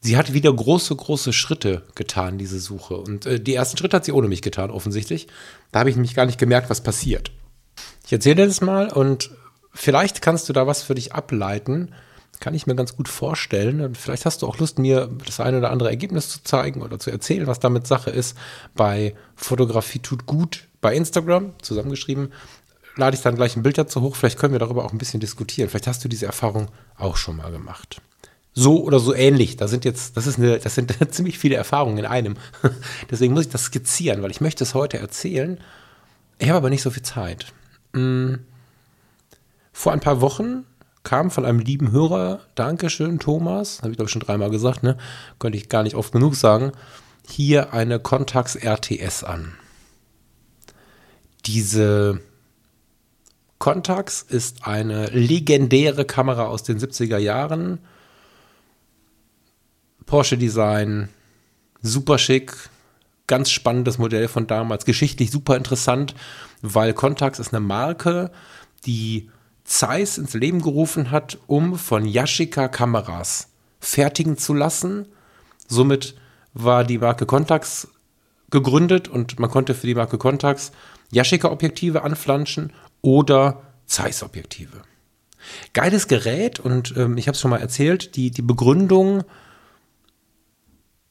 Sie 0.00 0.16
hat 0.16 0.32
wieder 0.32 0.52
große, 0.52 0.94
große 0.94 1.32
Schritte 1.32 1.82
getan, 1.96 2.38
diese 2.38 2.60
Suche. 2.60 2.96
Und 2.96 3.26
äh, 3.26 3.40
die 3.40 3.54
ersten 3.54 3.76
Schritte 3.76 3.96
hat 3.96 4.04
sie 4.04 4.12
ohne 4.12 4.28
mich 4.28 4.42
getan, 4.42 4.70
offensichtlich. 4.70 5.26
Da 5.72 5.80
habe 5.80 5.90
ich 5.90 5.96
nämlich 5.96 6.14
gar 6.14 6.26
nicht 6.26 6.38
gemerkt, 6.38 6.70
was 6.70 6.82
passiert. 6.82 7.32
Ich 8.06 8.12
erzähle 8.12 8.36
dir 8.36 8.46
das 8.46 8.60
mal 8.60 8.92
und 8.92 9.30
vielleicht 9.72 10.22
kannst 10.22 10.48
du 10.48 10.52
da 10.52 10.66
was 10.66 10.82
für 10.82 10.94
dich 10.94 11.12
ableiten. 11.12 11.92
Kann 12.40 12.54
ich 12.54 12.66
mir 12.66 12.74
ganz 12.74 12.96
gut 12.96 13.08
vorstellen. 13.08 13.80
Und 13.80 13.96
vielleicht 13.96 14.26
hast 14.26 14.42
du 14.42 14.46
auch 14.46 14.58
Lust, 14.58 14.78
mir 14.78 15.08
das 15.24 15.40
eine 15.40 15.58
oder 15.58 15.70
andere 15.70 15.88
Ergebnis 15.88 16.30
zu 16.30 16.42
zeigen 16.42 16.82
oder 16.82 16.98
zu 16.98 17.10
erzählen, 17.10 17.46
was 17.46 17.60
damit 17.60 17.86
Sache 17.86 18.10
ist. 18.10 18.36
Bei 18.74 19.14
Fotografie 19.34 20.00
tut 20.00 20.26
gut 20.26 20.68
bei 20.80 20.94
Instagram, 20.94 21.52
zusammengeschrieben, 21.62 22.32
lade 22.96 23.16
ich 23.16 23.22
dann 23.22 23.36
gleich 23.36 23.56
ein 23.56 23.62
Bild 23.62 23.78
dazu 23.78 24.00
hoch. 24.00 24.16
Vielleicht 24.16 24.38
können 24.38 24.52
wir 24.52 24.58
darüber 24.58 24.84
auch 24.84 24.92
ein 24.92 24.98
bisschen 24.98 25.20
diskutieren. 25.20 25.68
Vielleicht 25.68 25.86
hast 25.86 26.04
du 26.04 26.08
diese 26.08 26.26
Erfahrung 26.26 26.68
auch 26.96 27.16
schon 27.16 27.36
mal 27.36 27.50
gemacht. 27.50 28.00
So 28.54 28.82
oder 28.82 28.98
so 28.98 29.14
ähnlich. 29.14 29.56
Da 29.56 29.68
sind 29.68 29.84
jetzt, 29.84 30.16
das 30.16 30.26
ist 30.26 30.38
eine, 30.38 30.58
das 30.58 30.74
sind 30.74 30.92
ziemlich 31.14 31.38
viele 31.38 31.56
Erfahrungen 31.56 31.98
in 31.98 32.06
einem. 32.06 32.36
Deswegen 33.10 33.34
muss 33.34 33.46
ich 33.46 33.52
das 33.52 33.64
skizzieren, 33.64 34.22
weil 34.22 34.30
ich 34.30 34.40
möchte 34.40 34.64
es 34.64 34.74
heute 34.74 34.98
erzählen. 34.98 35.60
Ich 36.38 36.48
habe 36.48 36.58
aber 36.58 36.70
nicht 36.70 36.82
so 36.82 36.90
viel 36.90 37.02
Zeit. 37.02 37.52
Hm. 37.92 38.40
Vor 39.72 39.92
ein 39.92 40.00
paar 40.00 40.22
Wochen 40.22 40.64
kam 41.06 41.30
von 41.30 41.44
einem 41.44 41.60
lieben 41.60 41.92
Hörer, 41.92 42.40
Dankeschön, 42.56 43.20
Thomas, 43.20 43.78
habe 43.78 43.92
ich 43.92 43.96
glaube 43.96 44.08
ich 44.08 44.12
schon 44.12 44.22
dreimal 44.22 44.50
gesagt, 44.50 44.82
ne? 44.82 44.98
Könnte 45.38 45.56
ich 45.56 45.68
gar 45.68 45.84
nicht 45.84 45.94
oft 45.94 46.10
genug 46.10 46.34
sagen, 46.34 46.72
hier 47.28 47.72
eine 47.72 48.00
Contax 48.00 48.56
RTS 48.56 49.22
an. 49.22 49.52
Diese 51.46 52.20
Contax 53.60 54.20
ist 54.22 54.66
eine 54.66 55.06
legendäre 55.06 56.04
Kamera 56.04 56.46
aus 56.46 56.64
den 56.64 56.80
70er 56.80 57.18
Jahren. 57.18 57.78
Porsche 60.06 60.36
Design, 60.36 61.08
super 61.82 62.18
schick, 62.18 62.52
ganz 63.28 63.50
spannendes 63.50 63.98
Modell 63.98 64.26
von 64.26 64.48
damals, 64.48 64.84
geschichtlich 64.84 65.30
super 65.30 65.56
interessant, 65.56 66.16
weil 66.62 66.94
Contax 66.94 67.38
ist 67.38 67.54
eine 67.54 67.64
Marke, 67.64 68.32
die 68.86 69.30
Zeiss 69.66 70.16
ins 70.16 70.34
Leben 70.34 70.62
gerufen 70.62 71.10
hat, 71.10 71.38
um 71.46 71.76
von 71.76 72.06
Yashica 72.06 72.68
Kameras 72.68 73.48
fertigen 73.80 74.38
zu 74.38 74.54
lassen. 74.54 75.06
Somit 75.68 76.16
war 76.54 76.84
die 76.84 76.98
Marke 76.98 77.26
Contax 77.26 77.88
gegründet 78.50 79.08
und 79.08 79.38
man 79.38 79.50
konnte 79.50 79.74
für 79.74 79.86
die 79.86 79.94
Marke 79.94 80.18
Contax 80.18 80.72
Yashica 81.10 81.50
Objektive 81.50 82.02
anflanschen 82.02 82.72
oder 83.02 83.62
Zeiss 83.86 84.22
Objektive. 84.22 84.82
Geiles 85.72 86.08
Gerät 86.08 86.58
und 86.60 86.96
ähm, 86.96 87.18
ich 87.18 87.28
habe 87.28 87.34
es 87.34 87.40
schon 87.40 87.50
mal 87.50 87.60
erzählt, 87.60 88.16
die, 88.16 88.30
die 88.30 88.42
Begründung, 88.42 89.24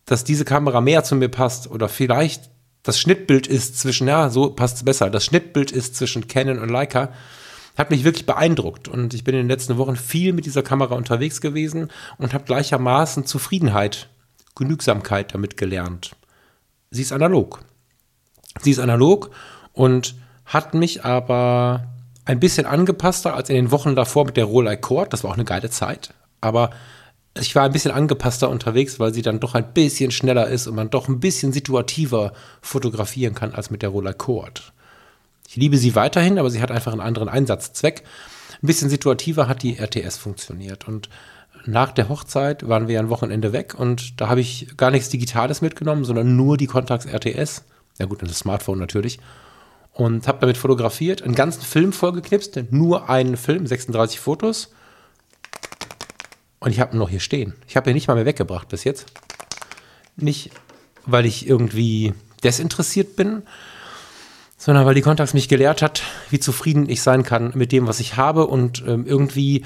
dass 0.06 0.24
diese 0.24 0.46
Kamera 0.46 0.82
mehr 0.82 1.04
zu 1.04 1.16
mir 1.16 1.30
passt 1.30 1.70
oder 1.70 1.90
vielleicht 1.90 2.50
das 2.84 3.00
Schnittbild 3.00 3.48
ist 3.48 3.80
zwischen, 3.80 4.08
ja, 4.08 4.30
so 4.30 4.52
passt 4.52 4.78
es 4.78 4.84
besser, 4.84 5.10
das 5.10 5.26
Schnittbild 5.26 5.72
ist 5.72 5.96
zwischen 5.96 6.28
Canon 6.28 6.60
und 6.60 6.70
Leica, 6.70 7.12
hat 7.78 7.92
mich 7.92 8.04
wirklich 8.04 8.26
beeindruckt. 8.26 8.88
Und 8.88 9.14
ich 9.14 9.24
bin 9.24 9.36
in 9.36 9.42
den 9.42 9.50
letzten 9.50 9.78
Wochen 9.78 9.96
viel 9.96 10.34
mit 10.34 10.46
dieser 10.46 10.64
Kamera 10.64 10.96
unterwegs 10.96 11.42
gewesen 11.42 11.90
und 12.18 12.34
habe 12.34 12.46
gleichermaßen 12.46 13.26
Zufriedenheit, 13.26 14.10
Genügsamkeit 14.56 15.34
damit 15.34 15.58
gelernt. 15.58 16.16
Sie 16.92 17.02
ist 17.02 17.12
analog. 17.12 17.60
Sie 18.62 18.72
ist 18.72 18.80
analog 18.80 19.32
und 19.74 20.16
hat 20.46 20.74
mich 20.74 21.04
aber 21.04 21.88
ein 22.24 22.40
bisschen 22.40 22.66
angepasster 22.66 23.36
als 23.36 23.50
in 23.50 23.56
den 23.56 23.72
Wochen 23.72 23.96
davor 23.96 24.26
mit 24.26 24.38
der 24.38 24.46
Rolex 24.46 24.82
Cord. 24.82 25.14
Das 25.14 25.24
war 25.24 25.32
auch 25.32 25.36
eine 25.36 25.46
geile 25.46 25.70
Zeit. 25.70 26.14
Aber 26.42 26.70
ich 27.38 27.54
war 27.56 27.64
ein 27.64 27.72
bisschen 27.72 27.92
angepasster 27.92 28.50
unterwegs, 28.50 29.00
weil 29.00 29.14
sie 29.14 29.22
dann 29.22 29.40
doch 29.40 29.56
ein 29.56 29.74
bisschen 29.74 30.12
schneller 30.12 30.48
ist 30.48 30.68
und 30.68 30.76
man 30.76 30.90
doch 30.90 31.10
ein 31.10 31.20
bisschen 31.20 31.52
situativer 31.52 32.34
fotografieren 32.62 33.36
kann 33.36 33.54
als 33.54 33.70
mit 33.70 33.82
der 33.82 33.90
Rolex 33.90 34.18
Cord. 34.18 34.74
Ich 35.48 35.56
liebe 35.56 35.78
sie 35.78 35.96
weiterhin, 35.96 36.40
aber 36.40 36.50
sie 36.50 36.62
hat 36.62 36.72
einfach 36.72 36.92
einen 36.92 37.02
anderen 37.02 37.30
Einsatzzweck. 37.30 38.04
Ein 38.62 38.68
bisschen 38.68 38.90
situativer 38.90 39.48
hat 39.48 39.64
die 39.64 39.78
RTS 39.78 40.18
funktioniert. 40.18 40.88
Und 40.88 41.10
nach 41.66 41.92
der 41.92 42.10
Hochzeit 42.10 42.68
waren 42.68 42.88
wir 42.88 43.00
ein 43.00 43.10
Wochenende 43.10 43.54
weg 43.54 43.76
und 43.78 44.20
da 44.22 44.30
habe 44.30 44.42
ich 44.42 44.78
gar 44.78 44.92
nichts 44.92 45.10
Digitales 45.10 45.62
mitgenommen, 45.62 46.06
sondern 46.06 46.36
nur 46.36 46.58
die 46.58 46.68
Contax 46.68 47.06
RTS. 47.06 47.64
Ja 47.98 48.06
gut, 48.06 48.22
das 48.22 48.38
Smartphone 48.38 48.80
natürlich. 48.80 49.20
Und 49.92 50.28
habe 50.28 50.40
damit 50.42 50.58
fotografiert, 50.58 51.22
einen 51.22 51.36
ganzen 51.36 51.62
Film 51.62 51.94
vollgeknipst, 51.94 52.72
nur 52.72 53.10
einen 53.10 53.38
Film, 53.38 53.66
36 53.66 54.20
Fotos. 54.20 54.74
Und 56.60 56.72
ich 56.72 56.80
habe 56.80 56.96
ihn 56.96 57.00
noch 57.00 57.10
hier 57.10 57.22
stehen. 57.22 57.54
Ich 57.68 57.78
habe 57.78 57.90
ihn 57.90 57.94
nicht 57.94 58.08
mal 58.08 58.16
mehr 58.16 58.26
weggebracht 58.26 58.68
bis 58.68 58.84
jetzt. 58.84 59.06
Nicht, 60.18 60.52
weil 61.06 61.26
ich 61.26 61.48
irgendwie 61.48 62.14
desinteressiert 62.44 63.16
bin, 63.16 63.44
sondern 64.66 64.88
weil 64.88 64.96
die 64.96 65.02
Kontax 65.02 65.36
mich 65.36 65.48
gelehrt 65.48 65.84
hat, 65.84 66.02
wie 66.32 66.40
zufrieden 66.40 66.90
ich 66.90 67.04
sein 67.04 67.22
kann 67.22 67.52
mit 67.54 67.72
dem, 67.72 67.86
was 67.86 68.00
ich 68.00 68.18
habe 68.18 68.48
und 68.48 68.84
ähm, 68.88 69.06
irgendwie 69.06 69.64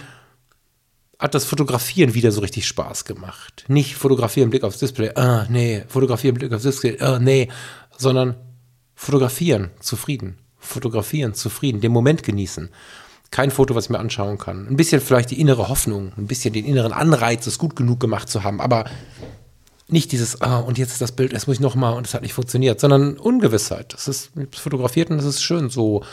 hat 1.17 1.33
das 1.33 1.45
Fotografieren 1.45 2.15
wieder 2.15 2.33
so 2.33 2.41
richtig 2.41 2.67
Spaß 2.67 3.05
gemacht. 3.05 3.63
Nicht 3.69 3.95
fotografieren, 3.95 4.49
Blick 4.49 4.65
aufs 4.65 4.79
Display, 4.79 5.11
ah, 5.15 5.47
nee, 5.49 5.85
fotografieren, 5.87 6.35
Blick 6.35 6.51
aufs 6.51 6.63
Display, 6.63 6.99
ah, 6.99 7.17
nee, 7.17 7.47
sondern 7.97 8.35
fotografieren, 8.93 9.71
zufrieden. 9.79 10.37
Fotografieren, 10.57 11.33
zufrieden, 11.33 11.79
den 11.79 11.93
Moment 11.93 12.23
genießen. 12.23 12.69
Kein 13.31 13.51
Foto, 13.51 13.75
was 13.75 13.85
ich 13.85 13.91
mir 13.91 13.99
anschauen 13.99 14.37
kann. 14.37 14.67
Ein 14.67 14.75
bisschen 14.75 14.99
vielleicht 14.99 15.31
die 15.31 15.39
innere 15.39 15.69
Hoffnung, 15.69 16.11
ein 16.17 16.27
bisschen 16.27 16.53
den 16.53 16.65
inneren 16.65 16.91
Anreiz, 16.91 17.47
es 17.47 17.57
gut 17.57 17.77
genug 17.77 18.01
gemacht 18.01 18.27
zu 18.27 18.43
haben, 18.43 18.59
aber 18.59 18.83
nicht 19.91 20.11
dieses, 20.11 20.41
ah, 20.41 20.59
und 20.59 20.77
jetzt 20.77 20.93
ist 20.93 21.01
das 21.01 21.11
Bild, 21.11 21.33
jetzt 21.33 21.47
muss 21.47 21.57
ich 21.57 21.61
nochmal 21.61 21.93
und 21.93 22.07
es 22.07 22.13
hat 22.13 22.21
nicht 22.21 22.33
funktioniert, 22.33 22.79
sondern 22.79 23.17
Ungewissheit. 23.17 23.93
Das 23.93 24.07
ist 24.07 24.31
fotografiert 24.53 25.09
und 25.09 25.17
das 25.17 25.25
ist 25.25 25.41
schön 25.41 25.69
so. 25.69 26.03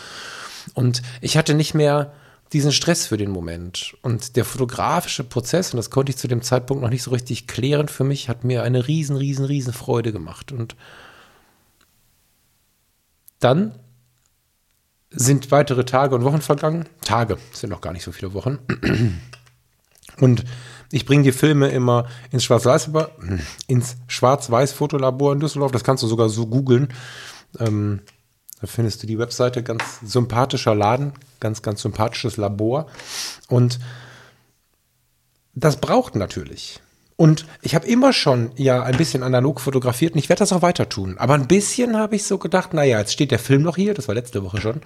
Und 0.74 1.02
ich 1.20 1.36
hatte 1.36 1.54
nicht 1.54 1.74
mehr 1.74 2.12
diesen 2.52 2.72
Stress 2.72 3.06
für 3.06 3.16
den 3.16 3.30
Moment. 3.30 3.96
Und 4.02 4.36
der 4.36 4.44
fotografische 4.44 5.24
Prozess, 5.24 5.72
und 5.72 5.78
das 5.78 5.90
konnte 5.90 6.10
ich 6.10 6.16
zu 6.16 6.28
dem 6.28 6.42
Zeitpunkt 6.42 6.82
noch 6.82 6.90
nicht 6.90 7.02
so 7.02 7.10
richtig 7.10 7.46
klären 7.46 7.88
für 7.88 8.04
mich, 8.04 8.28
hat 8.28 8.44
mir 8.44 8.62
eine 8.62 8.86
riesen, 8.86 9.16
riesen, 9.16 9.44
riesen 9.44 9.72
Freude 9.72 10.12
gemacht. 10.12 10.52
Und 10.52 10.76
dann 13.40 13.74
sind 15.10 15.50
weitere 15.50 15.84
Tage 15.84 16.14
und 16.14 16.24
Wochen 16.24 16.40
vergangen. 16.40 16.88
Tage, 17.02 17.38
sind 17.52 17.70
noch 17.70 17.80
gar 17.80 17.92
nicht 17.92 18.04
so 18.04 18.12
viele 18.12 18.34
Wochen. 18.34 18.58
Und 20.20 20.44
ich 20.90 21.04
bringe 21.06 21.22
die 21.22 21.32
Filme 21.32 21.68
immer 21.68 22.06
ins 22.30 22.44
Schwarz-Weiß, 22.44 22.90
ins 23.66 23.96
Schwarz-Weiß-Fotolabor 24.06 25.32
in 25.32 25.40
Düsseldorf. 25.40 25.72
Das 25.72 25.84
kannst 25.84 26.02
du 26.02 26.06
sogar 26.06 26.28
so 26.28 26.46
googeln. 26.46 26.88
Ähm, 27.58 28.00
da 28.60 28.66
findest 28.66 29.02
du 29.02 29.06
die 29.06 29.18
Webseite, 29.18 29.62
ganz 29.62 29.82
sympathischer 30.02 30.74
Laden, 30.74 31.12
ganz, 31.40 31.62
ganz 31.62 31.82
sympathisches 31.82 32.36
Labor. 32.36 32.86
Und 33.48 33.78
das 35.54 35.76
braucht 35.78 36.14
natürlich. 36.14 36.80
Und 37.16 37.46
ich 37.62 37.74
habe 37.74 37.86
immer 37.86 38.12
schon 38.12 38.50
ja 38.56 38.82
ein 38.82 38.96
bisschen 38.96 39.22
analog 39.22 39.60
fotografiert 39.60 40.12
und 40.12 40.18
ich 40.18 40.28
werde 40.28 40.40
das 40.40 40.52
auch 40.52 40.60
weiter 40.60 40.88
tun. 40.88 41.16
Aber 41.18 41.34
ein 41.34 41.48
bisschen 41.48 41.96
habe 41.96 42.16
ich 42.16 42.24
so 42.24 42.36
gedacht, 42.36 42.74
naja, 42.74 42.98
jetzt 42.98 43.12
steht 43.12 43.30
der 43.30 43.38
Film 43.38 43.62
noch 43.62 43.76
hier, 43.76 43.94
das 43.94 44.06
war 44.06 44.14
letzte 44.14 44.44
Woche 44.44 44.60
schon 44.60 44.82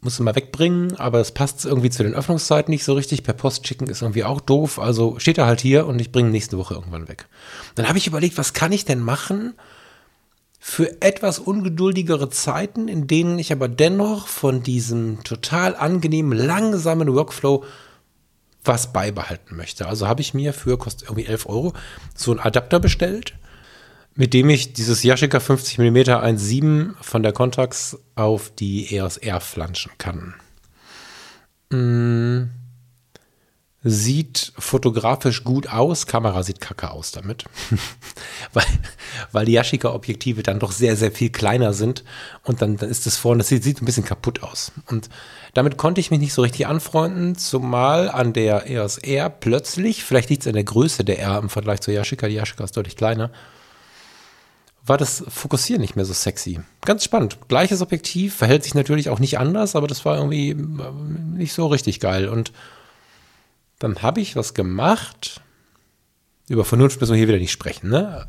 muss 0.00 0.20
mal 0.20 0.34
wegbringen, 0.34 0.96
aber 0.96 1.20
es 1.20 1.32
passt 1.32 1.64
irgendwie 1.64 1.90
zu 1.90 2.04
den 2.04 2.14
Öffnungszeiten 2.14 2.70
nicht 2.70 2.84
so 2.84 2.94
richtig. 2.94 3.24
Per 3.24 3.34
Post 3.34 3.66
schicken 3.66 3.88
ist 3.88 4.02
irgendwie 4.02 4.24
auch 4.24 4.40
doof. 4.40 4.78
Also 4.78 5.18
steht 5.18 5.38
er 5.38 5.46
halt 5.46 5.60
hier 5.60 5.86
und 5.86 6.00
ich 6.00 6.12
bringe 6.12 6.30
nächste 6.30 6.56
Woche 6.56 6.74
irgendwann 6.74 7.08
weg. 7.08 7.26
Dann 7.74 7.88
habe 7.88 7.98
ich 7.98 8.06
überlegt, 8.06 8.38
was 8.38 8.52
kann 8.52 8.72
ich 8.72 8.84
denn 8.84 9.00
machen 9.00 9.54
für 10.60 11.02
etwas 11.02 11.38
ungeduldigere 11.38 12.30
Zeiten, 12.30 12.88
in 12.88 13.06
denen 13.06 13.38
ich 13.38 13.52
aber 13.52 13.68
dennoch 13.68 14.28
von 14.28 14.62
diesem 14.62 15.24
total 15.24 15.74
angenehmen, 15.74 16.36
langsamen 16.36 17.12
Workflow 17.12 17.64
was 18.64 18.92
beibehalten 18.92 19.56
möchte. 19.56 19.86
Also 19.86 20.06
habe 20.06 20.20
ich 20.20 20.34
mir 20.34 20.52
für, 20.52 20.76
kostet 20.78 21.08
irgendwie 21.08 21.26
11 21.26 21.46
Euro, 21.48 21.72
so 22.14 22.30
einen 22.30 22.40
Adapter 22.40 22.80
bestellt 22.80 23.34
mit 24.18 24.34
dem 24.34 24.50
ich 24.50 24.72
dieses 24.72 25.04
Yashica 25.04 25.38
50 25.38 25.78
mm 25.78 25.96
1.7 25.96 26.94
von 27.00 27.22
der 27.22 27.32
Contax 27.32 27.96
auf 28.16 28.50
die 28.50 28.92
EOS 28.92 29.16
R 29.16 29.40
flanschen 29.40 29.92
kann. 29.96 30.34
Mm, 31.70 32.50
sieht 33.84 34.52
fotografisch 34.58 35.44
gut 35.44 35.68
aus, 35.68 36.08
Kamera 36.08 36.42
sieht 36.42 36.60
kacke 36.60 36.90
aus 36.90 37.12
damit, 37.12 37.44
weil, 38.52 38.64
weil 39.30 39.46
die 39.46 39.52
Yashica-Objektive 39.52 40.42
dann 40.42 40.58
doch 40.58 40.72
sehr, 40.72 40.96
sehr 40.96 41.12
viel 41.12 41.30
kleiner 41.30 41.72
sind 41.72 42.02
und 42.42 42.60
dann, 42.60 42.76
dann 42.76 42.90
ist 42.90 43.06
es 43.06 43.16
vorne, 43.16 43.38
das 43.38 43.48
sieht, 43.48 43.62
sieht 43.62 43.80
ein 43.80 43.86
bisschen 43.86 44.04
kaputt 44.04 44.42
aus. 44.42 44.72
Und 44.88 45.08
damit 45.54 45.76
konnte 45.76 46.00
ich 46.00 46.10
mich 46.10 46.18
nicht 46.18 46.34
so 46.34 46.42
richtig 46.42 46.66
anfreunden, 46.66 47.36
zumal 47.36 48.10
an 48.10 48.32
der 48.32 48.68
EOS 48.68 48.98
R 48.98 49.30
plötzlich, 49.30 50.02
vielleicht 50.02 50.30
liegt 50.30 50.42
es 50.42 50.48
an 50.48 50.54
der 50.54 50.64
Größe 50.64 51.04
der 51.04 51.20
R 51.20 51.38
im 51.38 51.50
Vergleich 51.50 51.82
zur 51.82 51.94
Yashica, 51.94 52.26
die 52.26 52.34
Yashica 52.34 52.64
ist 52.64 52.76
deutlich 52.76 52.96
kleiner, 52.96 53.30
war 54.88 54.98
das 54.98 55.24
Fokussieren 55.28 55.80
nicht 55.80 55.96
mehr 55.96 56.04
so 56.04 56.12
sexy. 56.12 56.60
Ganz 56.84 57.04
spannend. 57.04 57.38
Gleiches 57.48 57.82
Objektiv, 57.82 58.34
verhält 58.34 58.64
sich 58.64 58.74
natürlich 58.74 59.10
auch 59.10 59.18
nicht 59.18 59.38
anders, 59.38 59.76
aber 59.76 59.86
das 59.86 60.04
war 60.04 60.16
irgendwie 60.16 60.50
äh, 60.50 60.56
nicht 61.36 61.52
so 61.52 61.66
richtig 61.66 62.00
geil. 62.00 62.28
Und 62.28 62.52
dann 63.78 64.02
habe 64.02 64.20
ich 64.20 64.36
was 64.36 64.54
gemacht. 64.54 65.40
Über 66.48 66.64
Vernunft 66.64 67.00
müssen 67.00 67.12
wir 67.12 67.18
hier 67.18 67.28
wieder 67.28 67.38
nicht 67.38 67.52
sprechen, 67.52 67.90
ne? 67.90 68.26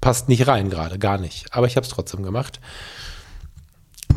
Passt 0.00 0.28
nicht 0.28 0.46
rein 0.46 0.70
gerade, 0.70 0.98
gar 0.98 1.18
nicht. 1.18 1.52
Aber 1.52 1.66
ich 1.66 1.76
habe 1.76 1.84
es 1.84 1.92
trotzdem 1.92 2.22
gemacht. 2.22 2.60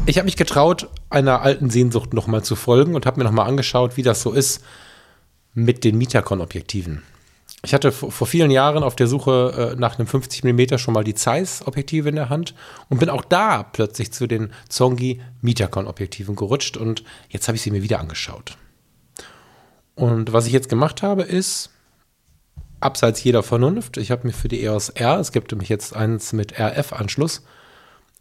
Ich 0.05 0.17
habe 0.17 0.25
mich 0.25 0.37
getraut, 0.37 0.89
einer 1.09 1.41
alten 1.41 1.69
Sehnsucht 1.69 2.13
nochmal 2.13 2.43
zu 2.43 2.55
folgen 2.55 2.95
und 2.95 3.05
habe 3.05 3.19
mir 3.19 3.25
nochmal 3.25 3.47
angeschaut, 3.47 3.97
wie 3.97 4.03
das 4.03 4.21
so 4.21 4.31
ist 4.31 4.63
mit 5.53 5.83
den 5.83 5.97
Mitacon-Objektiven. 5.97 7.03
Ich 7.63 7.75
hatte 7.75 7.91
vor 7.91 8.25
vielen 8.25 8.49
Jahren 8.49 8.81
auf 8.81 8.95
der 8.95 9.05
Suche 9.05 9.73
äh, 9.75 9.79
nach 9.79 9.99
einem 9.99 10.07
50 10.07 10.43
mm 10.43 10.77
schon 10.77 10.95
mal 10.95 11.03
die 11.03 11.13
Zeiss-Objektive 11.13 12.09
in 12.09 12.15
der 12.15 12.29
Hand 12.29 12.55
und 12.89 12.99
bin 12.99 13.09
auch 13.09 13.23
da 13.23 13.61
plötzlich 13.61 14.11
zu 14.11 14.25
den 14.25 14.51
Zongi 14.67 15.21
Mitacon-Objektiven 15.41 16.35
gerutscht 16.35 16.75
und 16.75 17.03
jetzt 17.29 17.47
habe 17.47 17.57
ich 17.57 17.61
sie 17.61 17.69
mir 17.69 17.83
wieder 17.83 17.99
angeschaut. 17.99 18.57
Und 19.93 20.33
was 20.33 20.47
ich 20.47 20.53
jetzt 20.53 20.69
gemacht 20.69 21.03
habe, 21.03 21.21
ist, 21.21 21.69
abseits 22.79 23.23
jeder 23.23 23.43
Vernunft, 23.43 23.97
ich 23.97 24.09
habe 24.09 24.25
mir 24.25 24.33
für 24.33 24.47
die 24.47 24.63
EOS 24.63 24.89
R, 24.89 25.19
es 25.19 25.31
gibt 25.31 25.51
nämlich 25.51 25.69
jetzt 25.69 25.95
eins 25.95 26.33
mit 26.33 26.59
RF-Anschluss, 26.59 27.43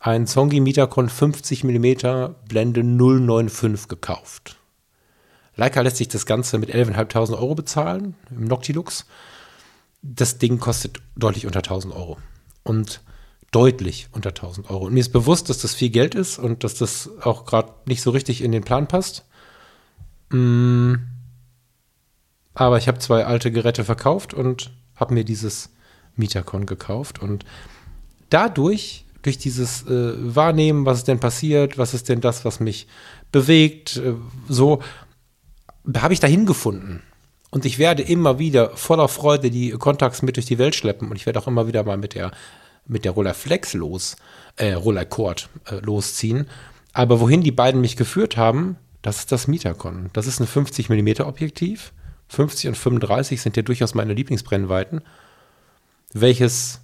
ein 0.01 0.27
Zongi 0.27 0.61
Mitacon 0.61 1.09
50 1.09 1.65
mm 1.65 2.35
Blende 2.47 2.83
095 2.83 3.89
gekauft. 3.89 4.60
Leica 5.61 5.81
lässt 5.81 5.99
sich 5.99 6.09
das 6.09 6.27
Ganze 6.27 6.59
mit 6.59 6.75
11.500 6.75 7.35
Euro 7.35 7.55
bezahlen 7.55 8.17
im 8.31 8.45
Noctilux 8.45 9.07
das 10.03 10.39
Ding 10.39 10.59
kostet 10.59 10.99
deutlich 11.17 11.47
unter 11.47 11.59
1000 11.59 11.95
Euro. 11.95 12.19
Und 12.63 13.01
Deutlich 13.53 14.07
unter 14.13 14.29
1000 14.29 14.71
Euro. 14.71 14.87
Und 14.87 14.93
mir 14.93 15.01
ist 15.01 15.13
bewusst, 15.13 15.51
dass 15.51 15.59
das 15.59 15.75
viel 15.75 15.91
Geld 15.91 16.15
ist 16.15 16.39
und 16.39 16.63
dass 16.63 16.75
das 16.75 17.11
auch 17.23 17.47
gerade 17.47 17.73
nicht 17.85 18.01
so 18.01 18.13
richtig 18.13 18.43
in 18.43 18.53
den 18.53 18.63
Plan 18.63 18.87
passt. 18.87 19.27
Mm. 20.29 20.95
Aber 22.55 22.79
ich 22.79 22.87
habe 22.87 23.01
zwei 23.01 23.25
alte 23.27 23.51
Geräte 23.51 23.83
verkauft 23.85 24.35
und 24.35 24.71
habe 24.95 25.15
mir 25.15 25.25
dieses 25.25 25.71
Mietacon 26.15 26.65
gekauft. 26.65 27.21
Und 27.21 27.45
dadurch, 28.29 29.05
durch 29.23 29.39
dieses 29.39 29.85
äh, 29.89 30.13
Wahrnehmen, 30.17 30.87
was 30.87 30.99
ist 30.99 31.09
denn 31.09 31.19
passiert, 31.19 31.77
was 31.77 31.93
ist 31.93 32.09
denn 32.09 32.21
das, 32.21 32.45
was 32.45 32.61
mich 32.61 32.87
bewegt, 33.33 33.97
äh, 33.97 34.15
so 34.49 34.81
habe 35.97 36.15
ich 36.15 36.21
dahin 36.21 36.47
gefunden. 36.47 37.03
Und 37.51 37.65
ich 37.65 37.79
werde 37.79 38.03
immer 38.03 38.39
wieder 38.39 38.77
voller 38.77 39.09
Freude 39.09 39.51
die 39.51 39.71
Kontakts 39.73 40.23
mit 40.23 40.37
durch 40.37 40.47
die 40.47 40.59
Welt 40.59 40.75
schleppen. 40.75 41.11
Und 41.11 41.17
ich 41.17 41.27
werde 41.27 41.41
auch 41.41 41.49
immer 41.49 41.67
wieder 41.67 41.83
mal 41.83 41.97
mit 41.97 42.15
der, 42.15 42.31
mit 42.87 43.05
der 43.05 43.13
Roller 43.13 43.35
Flex 43.35 43.75
los, 43.75 44.17
äh, 44.57 44.73
Roller 44.73 45.05
Cord 45.05 45.49
äh, 45.67 45.77
losziehen. 45.77 46.47
Aber 46.93 47.21
wohin 47.21 47.43
die 47.43 47.53
beiden 47.53 47.81
mich 47.81 47.97
geführt 47.97 48.37
haben, 48.37 48.77
das 49.03 49.19
ist 49.19 49.33
das 49.33 49.49
Mitacon. 49.49 50.11
Das 50.13 50.27
ist 50.27 50.41
ein 50.41 50.47
50 50.47 50.89
mm 50.91 51.23
Objektiv. 51.23 51.93
50 52.29 52.69
und 52.69 52.77
35 52.77 53.41
sind 53.43 53.57
ja 53.57 53.63
durchaus 53.63 53.95
meine 53.95 54.15
Lieblingsbrennweiten. 54.15 55.03
Welches 56.13 56.81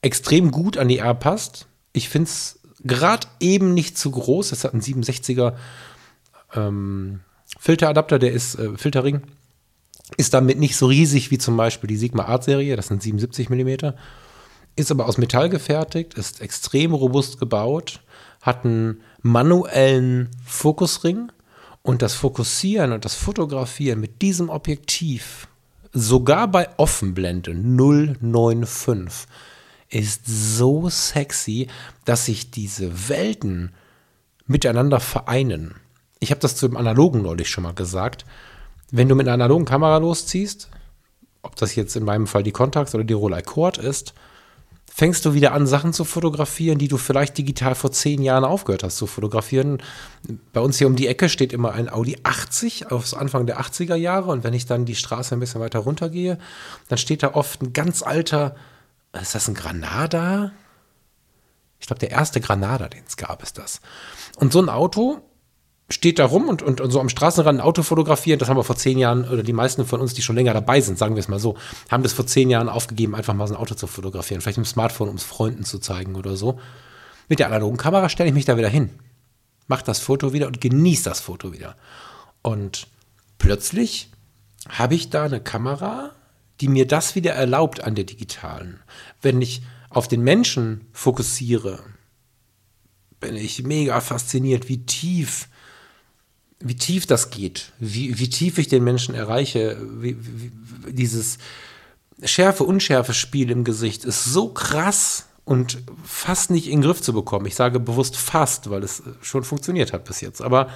extrem 0.00 0.50
gut 0.50 0.78
an 0.78 0.88
die 0.88 0.98
R 0.98 1.14
passt. 1.14 1.66
Ich 1.92 2.08
finde 2.08 2.28
es 2.28 2.60
gerade 2.84 3.26
eben 3.40 3.74
nicht 3.74 3.98
zu 3.98 4.10
groß. 4.10 4.52
Es 4.52 4.64
hat 4.64 4.72
einen 4.72 4.82
67er 4.82 5.54
ähm, 6.54 7.20
Filteradapter, 7.58 8.18
der 8.18 8.32
ist 8.32 8.58
äh, 8.58 8.76
Filterring. 8.76 9.22
Ist 10.16 10.34
damit 10.34 10.58
nicht 10.58 10.76
so 10.76 10.86
riesig 10.86 11.30
wie 11.30 11.38
zum 11.38 11.56
Beispiel 11.56 11.88
die 11.88 11.96
Sigma 11.96 12.24
Art 12.24 12.44
Serie, 12.44 12.76
das 12.76 12.88
sind 12.88 13.02
77 13.02 13.48
mm. 13.48 13.94
Ist 14.76 14.90
aber 14.90 15.06
aus 15.06 15.18
Metall 15.18 15.48
gefertigt, 15.48 16.14
ist 16.14 16.40
extrem 16.40 16.92
robust 16.92 17.38
gebaut, 17.38 18.00
hat 18.40 18.64
einen 18.64 19.00
manuellen 19.22 20.30
Fokusring 20.44 21.30
und 21.82 22.02
das 22.02 22.14
Fokussieren 22.14 22.92
und 22.92 23.04
das 23.04 23.14
Fotografieren 23.14 24.00
mit 24.00 24.22
diesem 24.22 24.48
Objektiv, 24.48 25.48
sogar 25.92 26.48
bei 26.48 26.68
Offenblende 26.78 27.52
095, 27.54 29.28
ist 29.90 30.22
so 30.26 30.88
sexy, 30.88 31.68
dass 32.04 32.26
sich 32.26 32.50
diese 32.50 33.08
Welten 33.08 33.72
miteinander 34.46 35.00
vereinen. 35.00 35.74
Ich 36.22 36.30
habe 36.30 36.40
das 36.40 36.54
zu 36.54 36.68
dem 36.68 36.76
Analogen 36.76 37.22
neulich 37.22 37.50
schon 37.50 37.64
mal 37.64 37.74
gesagt. 37.74 38.24
Wenn 38.92 39.08
du 39.08 39.16
mit 39.16 39.26
einer 39.26 39.34
analogen 39.34 39.64
Kamera 39.64 39.96
losziehst, 39.96 40.68
ob 41.42 41.56
das 41.56 41.74
jetzt 41.74 41.96
in 41.96 42.04
meinem 42.04 42.28
Fall 42.28 42.44
die 42.44 42.52
Contax 42.52 42.94
oder 42.94 43.02
die 43.02 43.12
Rolei 43.12 43.42
Cord 43.42 43.76
ist, 43.76 44.14
fängst 44.88 45.24
du 45.24 45.34
wieder 45.34 45.52
an, 45.52 45.66
Sachen 45.66 45.92
zu 45.92 46.04
fotografieren, 46.04 46.78
die 46.78 46.86
du 46.86 46.96
vielleicht 46.96 47.36
digital 47.38 47.74
vor 47.74 47.90
zehn 47.90 48.22
Jahren 48.22 48.44
aufgehört 48.44 48.84
hast 48.84 48.98
zu 48.98 49.08
fotografieren. 49.08 49.82
Bei 50.52 50.60
uns 50.60 50.78
hier 50.78 50.86
um 50.86 50.94
die 50.94 51.08
Ecke 51.08 51.28
steht 51.28 51.52
immer 51.52 51.72
ein 51.72 51.92
Audi 51.92 52.16
80 52.22 52.92
aus 52.92 53.14
Anfang 53.14 53.46
der 53.46 53.60
80er 53.60 53.96
Jahre 53.96 54.30
und 54.30 54.44
wenn 54.44 54.54
ich 54.54 54.66
dann 54.66 54.84
die 54.84 54.94
Straße 54.94 55.34
ein 55.34 55.40
bisschen 55.40 55.60
weiter 55.60 55.80
runter 55.80 56.08
gehe, 56.08 56.38
dann 56.86 56.98
steht 56.98 57.24
da 57.24 57.34
oft 57.34 57.62
ein 57.62 57.72
ganz 57.72 58.00
alter 58.04 58.54
ist 59.20 59.34
das 59.34 59.48
ein 59.48 59.54
Granada? 59.54 60.52
Ich 61.80 61.88
glaube, 61.88 61.98
der 61.98 62.12
erste 62.12 62.40
Granada, 62.40 62.88
den 62.88 63.02
es 63.06 63.16
gab, 63.16 63.42
ist 63.42 63.58
das. 63.58 63.80
Und 64.36 64.52
so 64.52 64.62
ein 64.62 64.68
Auto 64.68 65.20
steht 65.92 66.18
da 66.18 66.24
rum 66.24 66.48
und, 66.48 66.62
und, 66.62 66.80
und, 66.80 66.90
so 66.90 67.00
am 67.00 67.08
Straßenrand 67.08 67.60
ein 67.60 67.64
Auto 67.64 67.82
fotografieren. 67.82 68.38
Das 68.38 68.48
haben 68.48 68.56
wir 68.56 68.64
vor 68.64 68.76
zehn 68.76 68.98
Jahren, 68.98 69.28
oder 69.28 69.42
die 69.42 69.52
meisten 69.52 69.84
von 69.86 70.00
uns, 70.00 70.14
die 70.14 70.22
schon 70.22 70.36
länger 70.36 70.54
dabei 70.54 70.80
sind, 70.80 70.98
sagen 70.98 71.14
wir 71.14 71.20
es 71.20 71.28
mal 71.28 71.38
so, 71.38 71.56
haben 71.90 72.02
das 72.02 72.12
vor 72.12 72.26
zehn 72.26 72.50
Jahren 72.50 72.68
aufgegeben, 72.68 73.14
einfach 73.14 73.34
mal 73.34 73.46
so 73.46 73.54
ein 73.54 73.60
Auto 73.60 73.74
zu 73.74 73.86
fotografieren. 73.86 74.40
Vielleicht 74.40 74.58
mit 74.58 74.66
dem 74.66 74.70
Smartphone, 74.70 75.08
um 75.08 75.16
es 75.16 75.24
Freunden 75.24 75.64
zu 75.64 75.78
zeigen 75.78 76.14
oder 76.14 76.36
so. 76.36 76.58
Mit 77.28 77.38
der 77.38 77.46
analogen 77.46 77.76
Kamera 77.76 78.08
stelle 78.08 78.28
ich 78.28 78.34
mich 78.34 78.44
da 78.44 78.56
wieder 78.56 78.68
hin, 78.68 78.90
mache 79.66 79.84
das 79.84 80.00
Foto 80.00 80.32
wieder 80.32 80.46
und 80.46 80.60
genieße 80.60 81.04
das 81.04 81.20
Foto 81.20 81.52
wieder. 81.52 81.76
Und 82.42 82.88
plötzlich 83.38 84.10
habe 84.68 84.94
ich 84.94 85.10
da 85.10 85.24
eine 85.24 85.40
Kamera, 85.40 86.10
die 86.60 86.68
mir 86.68 86.86
das 86.86 87.14
wieder 87.14 87.32
erlaubt 87.32 87.84
an 87.84 87.94
der 87.94 88.04
digitalen. 88.04 88.80
Wenn 89.20 89.40
ich 89.40 89.62
auf 89.90 90.08
den 90.08 90.22
Menschen 90.22 90.86
fokussiere, 90.92 91.80
bin 93.20 93.36
ich 93.36 93.62
mega 93.62 94.00
fasziniert, 94.00 94.68
wie 94.68 94.84
tief, 94.84 95.48
wie 96.64 96.76
tief 96.76 97.06
das 97.06 97.30
geht, 97.30 97.72
wie, 97.78 98.18
wie 98.18 98.28
tief 98.28 98.58
ich 98.58 98.68
den 98.68 98.84
Menschen 98.84 99.14
erreiche, 99.14 99.76
wie, 99.98 100.16
wie, 100.20 100.52
dieses 100.92 101.38
Schärfe-Unschärfe-Spiel 102.22 103.50
im 103.50 103.64
Gesicht 103.64 104.04
ist 104.04 104.24
so 104.24 104.48
krass 104.48 105.26
und 105.44 105.82
fast 106.04 106.50
nicht 106.50 106.66
in 106.66 106.80
den 106.80 106.82
Griff 106.82 107.02
zu 107.02 107.12
bekommen. 107.12 107.46
Ich 107.46 107.56
sage 107.56 107.80
bewusst 107.80 108.16
fast, 108.16 108.70
weil 108.70 108.82
es 108.82 109.02
schon 109.22 109.44
funktioniert 109.44 109.92
hat 109.92 110.04
bis 110.04 110.20
jetzt. 110.20 110.40
Aber 110.40 110.68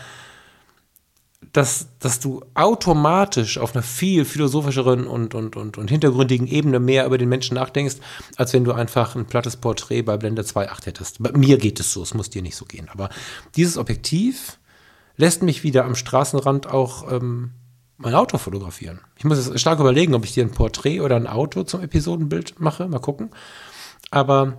dass, 1.52 1.86
dass 2.00 2.18
du 2.18 2.42
automatisch 2.54 3.58
auf 3.58 3.74
einer 3.74 3.82
viel 3.82 4.24
philosophischeren 4.24 5.06
und, 5.06 5.34
und, 5.34 5.56
und, 5.56 5.78
und 5.78 5.90
hintergründigen 5.90 6.46
Ebene 6.46 6.80
mehr 6.80 7.06
über 7.06 7.18
den 7.18 7.28
Menschen 7.28 7.54
nachdenkst, 7.54 7.96
als 8.36 8.52
wenn 8.52 8.64
du 8.64 8.72
einfach 8.72 9.14
ein 9.14 9.26
plattes 9.26 9.56
Porträt 9.56 10.02
bei 10.02 10.16
Blende 10.16 10.42
2.8 10.42 10.86
hättest. 10.86 11.22
Bei 11.22 11.32
mir 11.32 11.58
geht 11.58 11.78
es 11.78 11.92
so, 11.92 12.02
es 12.02 12.14
muss 12.14 12.30
dir 12.30 12.42
nicht 12.42 12.56
so 12.56 12.64
gehen. 12.64 12.88
Aber 12.88 13.10
dieses 13.54 13.78
Objektiv 13.78 14.58
lässt 15.16 15.42
mich 15.42 15.62
wieder 15.62 15.84
am 15.84 15.94
Straßenrand 15.94 16.66
auch 16.66 17.10
ähm, 17.10 17.52
mein 17.96 18.14
Auto 18.14 18.38
fotografieren. 18.38 19.00
Ich 19.16 19.24
muss 19.24 19.44
jetzt 19.44 19.60
stark 19.60 19.80
überlegen, 19.80 20.14
ob 20.14 20.24
ich 20.24 20.32
dir 20.32 20.44
ein 20.44 20.50
Porträt 20.50 21.00
oder 21.00 21.16
ein 21.16 21.26
Auto 21.26 21.64
zum 21.64 21.80
Episodenbild 21.82 22.60
mache. 22.60 22.86
Mal 22.88 22.98
gucken. 22.98 23.30
Aber, 24.10 24.58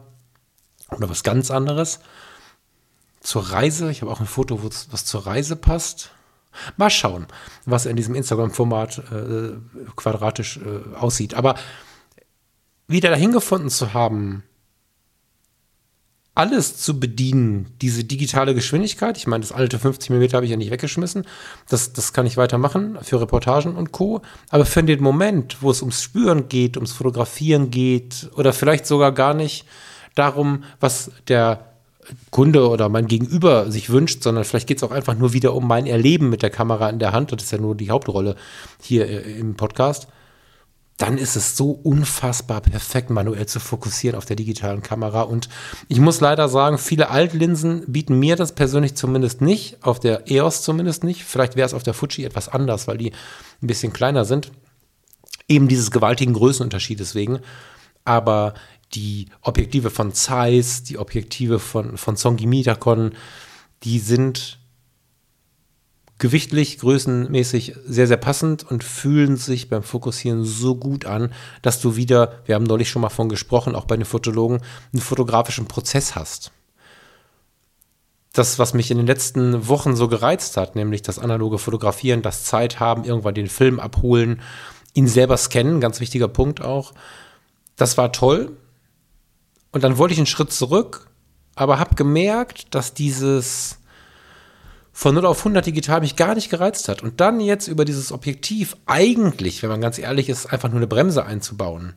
oder 0.95 1.09
was 1.09 1.23
ganz 1.23 1.51
anderes. 1.51 1.99
Zur 3.19 3.51
Reise, 3.51 3.91
ich 3.91 4.01
habe 4.01 4.11
auch 4.11 4.19
ein 4.19 4.25
Foto, 4.25 4.63
was 4.63 5.05
zur 5.05 5.27
Reise 5.27 5.55
passt. 5.55 6.11
Mal 6.75 6.89
schauen, 6.89 7.27
was 7.65 7.85
in 7.85 7.95
diesem 7.95 8.15
Instagram-Format 8.15 9.11
äh, 9.11 9.57
quadratisch 9.95 10.57
äh, 10.57 10.95
aussieht. 10.95 11.35
Aber 11.35 11.55
wieder 12.87 13.09
dahin 13.09 13.31
gefunden 13.31 13.69
zu 13.69 13.93
haben, 13.93 14.43
alles 16.37 16.77
zu 16.77 16.99
bedienen, 16.99 17.65
diese 17.81 18.03
digitale 18.03 18.53
Geschwindigkeit. 18.53 19.17
Ich 19.17 19.25
meine, 19.25 19.41
das 19.41 19.51
alte 19.51 19.79
50 19.79 20.11
mm 20.11 20.33
habe 20.33 20.45
ich 20.45 20.51
ja 20.51 20.57
nicht 20.57 20.69
weggeschmissen. 20.69 21.25
Das, 21.67 21.93
das 21.93 22.13
kann 22.13 22.27
ich 22.27 22.37
weitermachen 22.37 22.97
für 23.01 23.19
Reportagen 23.19 23.75
und 23.75 23.91
Co. 23.91 24.21
Aber 24.49 24.65
für 24.65 24.83
den 24.83 25.01
Moment, 25.01 25.57
wo 25.61 25.71
es 25.71 25.81
ums 25.81 26.03
Spüren 26.03 26.47
geht, 26.47 26.77
ums 26.77 26.91
Fotografieren 26.91 27.71
geht 27.71 28.29
oder 28.35 28.53
vielleicht 28.53 28.85
sogar 28.85 29.13
gar 29.13 29.33
nicht 29.33 29.65
darum, 30.13 30.63
was 30.79 31.11
der 31.27 31.65
Kunde 32.29 32.69
oder 32.69 32.87
mein 32.87 33.07
Gegenüber 33.07 33.71
sich 33.71 33.89
wünscht, 33.89 34.21
sondern 34.21 34.43
vielleicht 34.43 34.67
geht 34.67 34.77
es 34.77 34.83
auch 34.83 34.91
einfach 34.91 35.15
nur 35.15 35.33
wieder 35.33 35.55
um 35.55 35.67
mein 35.67 35.87
Erleben 35.87 36.29
mit 36.29 36.43
der 36.43 36.51
Kamera 36.51 36.87
in 36.89 36.99
der 36.99 37.13
Hand. 37.13 37.31
Das 37.31 37.43
ist 37.43 37.51
ja 37.51 37.57
nur 37.57 37.73
die 37.73 37.89
Hauptrolle 37.89 38.35
hier 38.79 39.07
äh, 39.07 39.39
im 39.39 39.55
Podcast. 39.55 40.07
Dann 40.97 41.19
ist 41.19 41.35
es 41.35 41.55
so 41.55 41.71
unfassbar 41.71 42.59
perfekt, 42.61 43.11
manuell 43.11 43.45
zu 43.45 43.59
fokussieren 43.59 44.17
auf 44.17 44.25
der 44.25 44.35
digitalen 44.35 44.81
Kamera. 44.81 45.21
Und 45.21 45.47
ich 45.87 45.99
muss 45.99 46.21
leider 46.21 46.49
sagen, 46.49 46.79
viele 46.79 47.11
Altlinsen 47.11 47.83
bieten 47.87 48.17
mir 48.17 48.35
das 48.35 48.55
persönlich 48.55 48.95
zumindest 48.95 49.41
nicht, 49.41 49.83
auf 49.83 49.99
der 49.99 50.29
EOS 50.29 50.63
zumindest 50.63 51.03
nicht. 51.03 51.23
Vielleicht 51.23 51.55
wäre 51.55 51.67
es 51.67 51.75
auf 51.75 51.83
der 51.83 51.93
Fuji 51.93 52.25
etwas 52.25 52.49
anders, 52.49 52.87
weil 52.87 52.97
die 52.97 53.11
ein 53.61 53.67
bisschen 53.67 53.93
kleiner 53.93 54.25
sind. 54.25 54.51
Eben 55.47 55.67
dieses 55.67 55.91
gewaltigen 55.91 56.33
Größenunterschied 56.33 56.99
deswegen. 56.99 57.39
Aber 58.03 58.55
die 58.93 59.27
Objektive 59.41 59.91
von 59.91 60.13
Zeiss, 60.13 60.81
die 60.81 60.97
Objektive 60.97 61.59
von, 61.59 61.97
von 61.97 62.15
Songi 62.15 62.47
Mitacon, 62.47 63.11
die 63.83 63.99
sind 63.99 64.59
gewichtlich, 66.19 66.79
größenmäßig 66.79 67.75
sehr, 67.85 68.07
sehr 68.07 68.17
passend 68.17 68.69
und 68.69 68.83
fühlen 68.83 69.37
sich 69.37 69.69
beim 69.69 69.83
Fokussieren 69.83 70.43
so 70.43 70.75
gut 70.75 71.05
an, 71.05 71.31
dass 71.61 71.79
du 71.79 71.95
wieder, 71.95 72.41
wir 72.45 72.55
haben 72.55 72.63
neulich 72.63 72.89
schon 72.89 73.01
mal 73.01 73.09
von 73.09 73.29
gesprochen, 73.29 73.75
auch 73.75 73.85
bei 73.85 73.95
den 73.95 74.05
Fotologen, 74.05 74.61
einen 74.93 75.01
fotografischen 75.01 75.67
Prozess 75.67 76.15
hast. 76.15 76.51
Das, 78.33 78.59
was 78.59 78.73
mich 78.73 78.91
in 78.91 78.97
den 78.97 79.07
letzten 79.07 79.67
Wochen 79.67 79.95
so 79.95 80.07
gereizt 80.07 80.57
hat, 80.57 80.75
nämlich 80.75 81.01
das 81.01 81.19
analoge 81.19 81.57
Fotografieren, 81.57 82.21
das 82.21 82.43
Zeit 82.43 82.79
haben, 82.79 83.03
irgendwann 83.03 83.35
den 83.35 83.47
Film 83.47 83.79
abholen, 83.79 84.41
ihn 84.93 85.07
selber 85.07 85.37
scannen, 85.37 85.81
ganz 85.81 85.99
wichtiger 85.99 86.27
Punkt 86.27 86.61
auch. 86.61 86.93
Das 87.75 87.97
war 87.97 88.11
toll, 88.11 88.57
und 89.71 89.83
dann 89.83 89.97
wollte 89.97 90.13
ich 90.13 90.19
einen 90.19 90.25
Schritt 90.25 90.51
zurück, 90.51 91.07
aber 91.55 91.79
habe 91.79 91.95
gemerkt, 91.95 92.73
dass 92.73 92.93
dieses 92.93 93.77
von 94.97 95.13
0 95.13 95.27
auf 95.27 95.37
100 95.37 95.63
digital 95.63 96.01
mich 96.01 96.15
gar 96.15 96.33
nicht 96.33 96.49
gereizt 96.49 96.89
hat. 96.89 97.03
Und 97.03 97.21
dann 97.21 97.39
jetzt 97.39 97.67
über 97.67 97.85
dieses 97.85 98.11
Objektiv 98.11 98.75
eigentlich, 98.87 99.61
wenn 99.61 99.69
man 99.69 99.79
ganz 99.79 99.99
ehrlich 99.99 100.27
ist, 100.27 100.47
einfach 100.47 100.69
nur 100.69 100.77
eine 100.77 100.87
Bremse 100.87 101.23
einzubauen, 101.23 101.93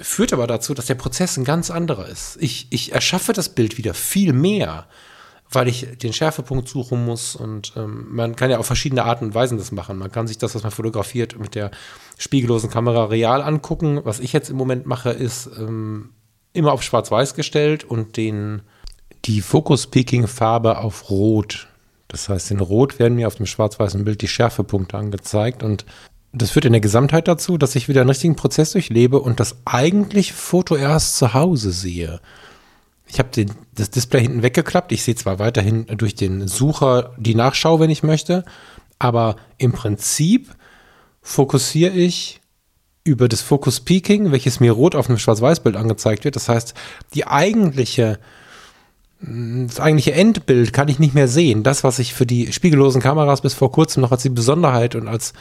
führt 0.00 0.32
aber 0.32 0.46
dazu, 0.46 0.72
dass 0.72 0.86
der 0.86 0.94
Prozess 0.94 1.36
ein 1.36 1.44
ganz 1.44 1.70
anderer 1.70 2.08
ist. 2.08 2.38
Ich, 2.40 2.68
ich 2.70 2.92
erschaffe 2.92 3.34
das 3.34 3.50
Bild 3.50 3.76
wieder 3.76 3.92
viel 3.92 4.32
mehr, 4.32 4.86
weil 5.50 5.68
ich 5.68 5.98
den 5.98 6.14
Schärfepunkt 6.14 6.66
suchen 6.66 7.04
muss 7.04 7.36
und 7.36 7.74
ähm, 7.76 8.06
man 8.08 8.36
kann 8.36 8.50
ja 8.50 8.56
auf 8.56 8.64
verschiedene 8.64 9.04
Arten 9.04 9.26
und 9.26 9.34
Weisen 9.34 9.58
das 9.58 9.70
machen. 9.70 9.98
Man 9.98 10.10
kann 10.10 10.26
sich 10.26 10.38
das, 10.38 10.54
was 10.54 10.62
man 10.62 10.72
fotografiert, 10.72 11.38
mit 11.38 11.54
der 11.54 11.72
spiegellosen 12.16 12.70
Kamera 12.70 13.04
real 13.04 13.42
angucken. 13.42 14.00
Was 14.02 14.20
ich 14.20 14.32
jetzt 14.32 14.48
im 14.48 14.56
Moment 14.56 14.86
mache, 14.86 15.10
ist 15.10 15.50
ähm, 15.58 16.14
immer 16.54 16.72
auf 16.72 16.82
Schwarz-Weiß 16.82 17.34
gestellt 17.34 17.84
und 17.84 18.16
den, 18.16 18.62
die 19.26 19.42
Focus-Peaking-Farbe 19.42 20.78
auf 20.78 21.10
Rot. 21.10 21.68
Das 22.14 22.28
heißt, 22.28 22.52
in 22.52 22.60
Rot 22.60 23.00
werden 23.00 23.16
mir 23.16 23.26
auf 23.26 23.34
dem 23.34 23.46
schwarz-weißen 23.46 24.04
Bild 24.04 24.22
die 24.22 24.28
Schärfepunkte 24.28 24.96
angezeigt 24.96 25.64
und 25.64 25.84
das 26.32 26.52
führt 26.52 26.64
in 26.64 26.72
der 26.72 26.80
Gesamtheit 26.80 27.26
dazu, 27.26 27.58
dass 27.58 27.74
ich 27.74 27.88
wieder 27.88 28.02
einen 28.02 28.10
richtigen 28.10 28.36
Prozess 28.36 28.70
durchlebe 28.70 29.20
und 29.20 29.40
das 29.40 29.56
eigentliche 29.64 30.32
Foto 30.32 30.76
erst 30.76 31.16
zu 31.16 31.34
Hause 31.34 31.72
sehe. 31.72 32.20
Ich 33.08 33.18
habe 33.18 33.46
das 33.74 33.90
Display 33.90 34.20
hinten 34.22 34.44
weggeklappt. 34.44 34.92
Ich 34.92 35.02
sehe 35.02 35.16
zwar 35.16 35.40
weiterhin 35.40 35.86
durch 35.86 36.14
den 36.14 36.46
Sucher 36.46 37.14
die 37.18 37.34
Nachschau, 37.34 37.80
wenn 37.80 37.90
ich 37.90 38.04
möchte, 38.04 38.44
aber 39.00 39.34
im 39.58 39.72
Prinzip 39.72 40.54
fokussiere 41.20 41.94
ich 41.94 42.40
über 43.02 43.28
das 43.28 43.42
Focus 43.42 43.80
Peaking, 43.80 44.30
welches 44.30 44.60
mir 44.60 44.70
rot 44.70 44.94
auf 44.94 45.08
einem 45.08 45.18
Schwarz-Weiß-Bild 45.18 45.74
angezeigt 45.74 46.24
wird. 46.24 46.36
Das 46.36 46.48
heißt, 46.48 46.74
die 47.12 47.26
eigentliche, 47.26 48.20
das 49.66 49.80
eigentliche 49.80 50.12
Endbild 50.12 50.72
kann 50.72 50.88
ich 50.88 50.98
nicht 50.98 51.14
mehr 51.14 51.28
sehen. 51.28 51.62
Das, 51.62 51.84
was 51.84 51.98
ich 51.98 52.14
für 52.14 52.26
die 52.26 52.52
spiegellosen 52.52 53.00
Kameras 53.00 53.40
bis 53.40 53.54
vor 53.54 53.72
kurzem 53.72 54.02
noch 54.02 54.12
als 54.12 54.22
die 54.22 54.30
Besonderheit 54.30 54.94
und 54.94 55.08
als 55.08 55.32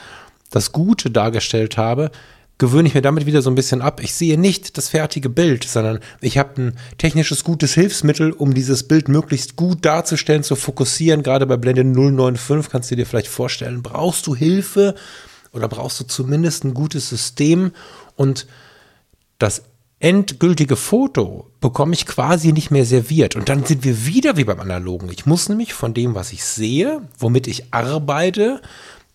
das 0.51 0.71
Gute 0.71 1.11
dargestellt 1.11 1.77
habe, 1.77 2.11
gewöhne 2.57 2.87
ich 2.87 2.93
mir 2.93 3.01
damit 3.01 3.25
wieder 3.25 3.41
so 3.41 3.49
ein 3.49 3.55
bisschen 3.55 3.81
ab. 3.81 4.01
Ich 4.01 4.13
sehe 4.13 4.39
nicht 4.39 4.77
das 4.77 4.89
fertige 4.89 5.29
Bild, 5.29 5.63
sondern 5.63 5.99
ich 6.21 6.37
habe 6.37 6.61
ein 6.61 6.77
technisches 6.97 7.43
gutes 7.43 7.73
Hilfsmittel, 7.73 8.31
um 8.31 8.53
dieses 8.53 8.87
Bild 8.87 9.09
möglichst 9.09 9.55
gut 9.55 9.83
darzustellen, 9.83 10.43
zu 10.43 10.55
fokussieren. 10.55 11.23
Gerade 11.23 11.45
bei 11.45 11.57
Blende 11.57 11.83
095 11.83 12.71
kannst 12.71 12.91
du 12.91 12.95
dir 12.95 13.05
vielleicht 13.05 13.27
vorstellen, 13.27 13.81
brauchst 13.81 14.27
du 14.27 14.35
Hilfe 14.35 14.95
oder 15.51 15.67
brauchst 15.67 15.99
du 15.99 16.05
zumindest 16.05 16.63
ein 16.63 16.73
gutes 16.73 17.09
System 17.09 17.71
und 18.15 18.47
das 19.39 19.63
endgültige 20.03 20.75
Foto 20.75 21.47
bekomme 21.61 21.93
ich 21.93 22.05
quasi 22.05 22.51
nicht 22.51 22.71
mehr 22.71 22.85
serviert. 22.85 23.37
Und 23.37 23.47
dann 23.47 23.63
sind 23.63 23.85
wir 23.85 24.05
wieder 24.05 24.35
wie 24.35 24.43
beim 24.43 24.59
Analogen. 24.59 25.09
Ich 25.09 25.25
muss 25.25 25.47
nämlich 25.47 25.73
von 25.73 25.93
dem, 25.93 26.13
was 26.13 26.33
ich 26.33 26.43
sehe, 26.43 27.01
womit 27.17 27.47
ich 27.47 27.73
arbeite, 27.73 28.61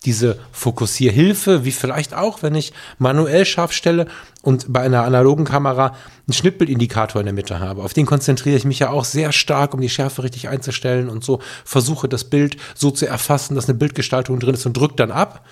diese 0.07 0.39
Fokussierhilfe, 0.51 1.67
wie 1.67 1.73
vielleicht 1.73 2.15
auch, 2.15 2.43
wenn 2.43 2.55
ich 2.55 2.73
manuell 2.97 3.45
scharf 3.45 3.73
stelle 3.73 4.07
und 4.41 4.73
bei 4.73 4.81
einer 4.81 5.03
analogen 5.03 5.45
Kamera 5.45 5.89
einen 6.27 6.33
Schnittbildindikator 6.33 7.21
in 7.21 7.27
der 7.27 7.35
Mitte 7.35 7.61
habe. 7.61 7.83
Auf 7.83 7.93
den 7.93 8.07
konzentriere 8.07 8.57
ich 8.57 8.65
mich 8.65 8.79
ja 8.79 8.89
auch 8.89 9.05
sehr 9.05 9.33
stark, 9.33 9.75
um 9.75 9.83
die 9.83 9.91
Schärfe 9.91 10.23
richtig 10.23 10.49
einzustellen 10.49 11.11
und 11.11 11.23
so 11.23 11.41
versuche 11.65 12.09
das 12.09 12.25
Bild 12.25 12.57
so 12.75 12.91
zu 12.91 13.07
erfassen, 13.07 13.57
dass 13.57 13.69
eine 13.69 13.77
Bildgestaltung 13.77 14.41
drin 14.41 14.55
ist 14.55 14.65
und 14.65 14.77
drücke 14.77 14.97
dann 14.97 15.11
ab. 15.11 15.45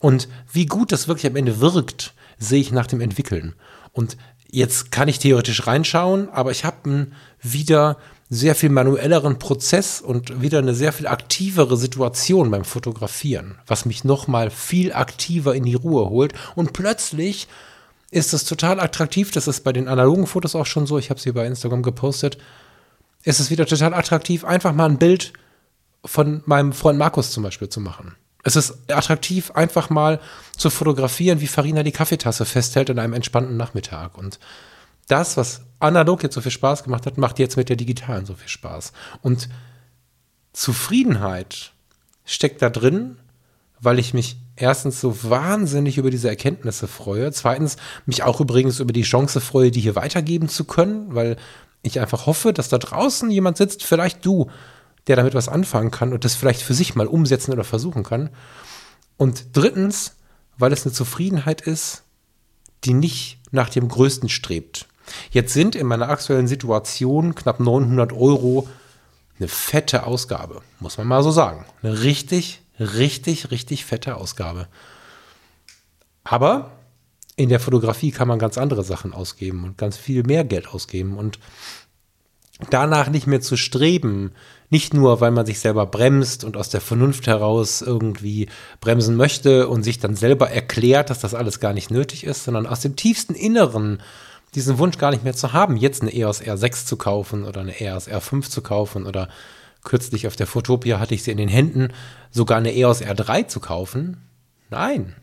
Und 0.00 0.28
wie 0.52 0.66
gut 0.66 0.92
das 0.92 1.08
wirklich 1.08 1.30
am 1.30 1.36
Ende 1.36 1.60
wirkt, 1.60 2.12
sehe 2.38 2.60
ich 2.60 2.72
nach 2.72 2.88
dem 2.88 3.00
Entwickeln. 3.00 3.54
Und 3.92 4.16
jetzt 4.52 4.92
kann 4.92 5.08
ich 5.08 5.18
theoretisch 5.18 5.66
reinschauen, 5.66 6.28
aber 6.28 6.52
ich 6.52 6.64
habe 6.64 6.76
einen 6.84 7.14
wieder 7.40 7.96
sehr 8.28 8.54
viel 8.54 8.68
manuelleren 8.68 9.38
Prozess 9.38 10.00
und 10.00 10.40
wieder 10.40 10.58
eine 10.58 10.74
sehr 10.74 10.92
viel 10.92 11.06
aktivere 11.06 11.76
Situation 11.76 12.50
beim 12.50 12.64
Fotografieren, 12.64 13.58
was 13.66 13.84
mich 13.84 14.04
nochmal 14.04 14.50
viel 14.50 14.92
aktiver 14.92 15.54
in 15.54 15.64
die 15.64 15.74
Ruhe 15.74 16.08
holt. 16.08 16.34
Und 16.54 16.72
plötzlich 16.72 17.48
ist 18.10 18.34
es 18.34 18.44
total 18.44 18.78
attraktiv, 18.78 19.30
das 19.32 19.48
ist 19.48 19.64
bei 19.64 19.72
den 19.72 19.88
analogen 19.88 20.26
Fotos 20.26 20.54
auch 20.54 20.66
schon 20.66 20.86
so, 20.86 20.98
ich 20.98 21.10
habe 21.10 21.20
sie 21.20 21.32
bei 21.32 21.46
Instagram 21.46 21.82
gepostet, 21.82 22.38
ist 23.24 23.40
es 23.40 23.50
wieder 23.50 23.66
total 23.66 23.94
attraktiv, 23.94 24.44
einfach 24.44 24.74
mal 24.74 24.88
ein 24.88 24.98
Bild 24.98 25.32
von 26.04 26.42
meinem 26.44 26.72
Freund 26.72 26.98
Markus 26.98 27.30
zum 27.30 27.42
Beispiel 27.42 27.68
zu 27.68 27.80
machen. 27.80 28.16
Es 28.42 28.56
ist 28.56 28.90
attraktiv, 28.90 29.52
einfach 29.52 29.88
mal 29.88 30.20
zu 30.56 30.68
fotografieren, 30.68 31.40
wie 31.40 31.46
Farina 31.46 31.82
die 31.82 31.92
Kaffeetasse 31.92 32.44
festhält 32.44 32.90
in 32.90 32.98
einem 32.98 33.12
entspannten 33.12 33.56
Nachmittag. 33.56 34.18
Und 34.18 34.40
das, 35.08 35.36
was 35.36 35.62
analog 35.78 36.22
jetzt 36.22 36.34
so 36.34 36.40
viel 36.40 36.50
Spaß 36.50 36.84
gemacht 36.84 37.06
hat, 37.06 37.18
macht 37.18 37.38
jetzt 37.38 37.56
mit 37.56 37.68
der 37.68 37.76
digitalen 37.76 38.26
so 38.26 38.34
viel 38.34 38.48
Spaß. 38.48 38.92
Und 39.20 39.48
Zufriedenheit 40.52 41.72
steckt 42.24 42.62
da 42.62 42.70
drin, 42.70 43.16
weil 43.80 43.98
ich 43.98 44.14
mich 44.14 44.36
erstens 44.56 45.00
so 45.00 45.24
wahnsinnig 45.24 45.98
über 45.98 46.10
diese 46.10 46.28
Erkenntnisse 46.28 46.86
freue. 46.86 47.32
Zweitens 47.32 47.76
mich 48.06 48.22
auch 48.22 48.40
übrigens 48.40 48.80
über 48.80 48.92
die 48.92 49.02
Chance 49.02 49.40
freue, 49.40 49.70
die 49.70 49.80
hier 49.80 49.96
weitergeben 49.96 50.48
zu 50.48 50.64
können, 50.64 51.14
weil 51.14 51.36
ich 51.82 51.98
einfach 51.98 52.26
hoffe, 52.26 52.52
dass 52.52 52.68
da 52.68 52.78
draußen 52.78 53.30
jemand 53.30 53.56
sitzt, 53.56 53.82
vielleicht 53.84 54.24
du, 54.24 54.50
der 55.06 55.16
damit 55.16 55.34
was 55.34 55.48
anfangen 55.48 55.90
kann 55.90 56.12
und 56.12 56.24
das 56.24 56.34
vielleicht 56.34 56.62
für 56.62 56.74
sich 56.74 56.94
mal 56.94 57.06
umsetzen 57.06 57.52
oder 57.52 57.64
versuchen 57.64 58.02
kann. 58.02 58.30
Und 59.16 59.56
drittens, 59.56 60.16
weil 60.58 60.72
es 60.72 60.84
eine 60.84 60.92
Zufriedenheit 60.92 61.60
ist, 61.60 62.04
die 62.84 62.94
nicht 62.94 63.38
nach 63.50 63.68
dem 63.68 63.88
Größten 63.88 64.28
strebt. 64.28 64.86
Jetzt 65.30 65.52
sind 65.52 65.74
in 65.74 65.86
meiner 65.86 66.08
aktuellen 66.08 66.46
Situation 66.46 67.34
knapp 67.34 67.60
900 67.60 68.12
Euro 68.12 68.68
eine 69.38 69.48
fette 69.48 70.06
Ausgabe, 70.06 70.62
muss 70.78 70.98
man 70.98 71.06
mal 71.06 71.22
so 71.22 71.30
sagen. 71.30 71.66
Eine 71.82 72.02
richtig, 72.02 72.62
richtig, 72.78 73.50
richtig 73.50 73.84
fette 73.84 74.16
Ausgabe. 74.16 74.68
Aber 76.24 76.70
in 77.36 77.48
der 77.48 77.60
Fotografie 77.60 78.10
kann 78.10 78.28
man 78.28 78.38
ganz 78.38 78.58
andere 78.58 78.84
Sachen 78.84 79.12
ausgeben 79.12 79.64
und 79.64 79.78
ganz 79.78 79.96
viel 79.96 80.22
mehr 80.22 80.44
Geld 80.44 80.68
ausgeben 80.68 81.16
und 81.16 81.38
danach 82.70 83.08
nicht 83.08 83.26
mehr 83.26 83.40
zu 83.40 83.56
streben, 83.56 84.32
nicht 84.72 84.94
nur, 84.94 85.20
weil 85.20 85.30
man 85.30 85.44
sich 85.44 85.60
selber 85.60 85.84
bremst 85.84 86.44
und 86.44 86.56
aus 86.56 86.70
der 86.70 86.80
Vernunft 86.80 87.26
heraus 87.26 87.82
irgendwie 87.82 88.48
bremsen 88.80 89.16
möchte 89.16 89.68
und 89.68 89.82
sich 89.82 89.98
dann 89.98 90.16
selber 90.16 90.50
erklärt, 90.50 91.10
dass 91.10 91.20
das 91.20 91.34
alles 91.34 91.60
gar 91.60 91.74
nicht 91.74 91.90
nötig 91.90 92.24
ist, 92.24 92.44
sondern 92.44 92.66
aus 92.66 92.80
dem 92.80 92.96
tiefsten 92.96 93.34
Inneren 93.34 94.02
diesen 94.54 94.78
Wunsch 94.78 94.96
gar 94.96 95.10
nicht 95.10 95.24
mehr 95.24 95.34
zu 95.34 95.52
haben, 95.52 95.76
jetzt 95.76 96.00
eine 96.00 96.14
EOS 96.14 96.42
R6 96.42 96.86
zu 96.86 96.96
kaufen 96.96 97.44
oder 97.44 97.60
eine 97.60 97.78
EOS 97.78 98.08
R5 98.08 98.48
zu 98.48 98.62
kaufen 98.62 99.06
oder 99.06 99.28
kürzlich 99.84 100.26
auf 100.26 100.36
der 100.36 100.46
Fotopia 100.46 100.98
hatte 100.98 101.14
ich 101.14 101.22
sie 101.22 101.32
in 101.32 101.36
den 101.36 101.48
Händen, 101.48 101.88
sogar 102.30 102.56
eine 102.56 102.74
EOS 102.74 103.02
R3 103.02 103.48
zu 103.48 103.60
kaufen. 103.60 104.22
Nein. 104.70 105.14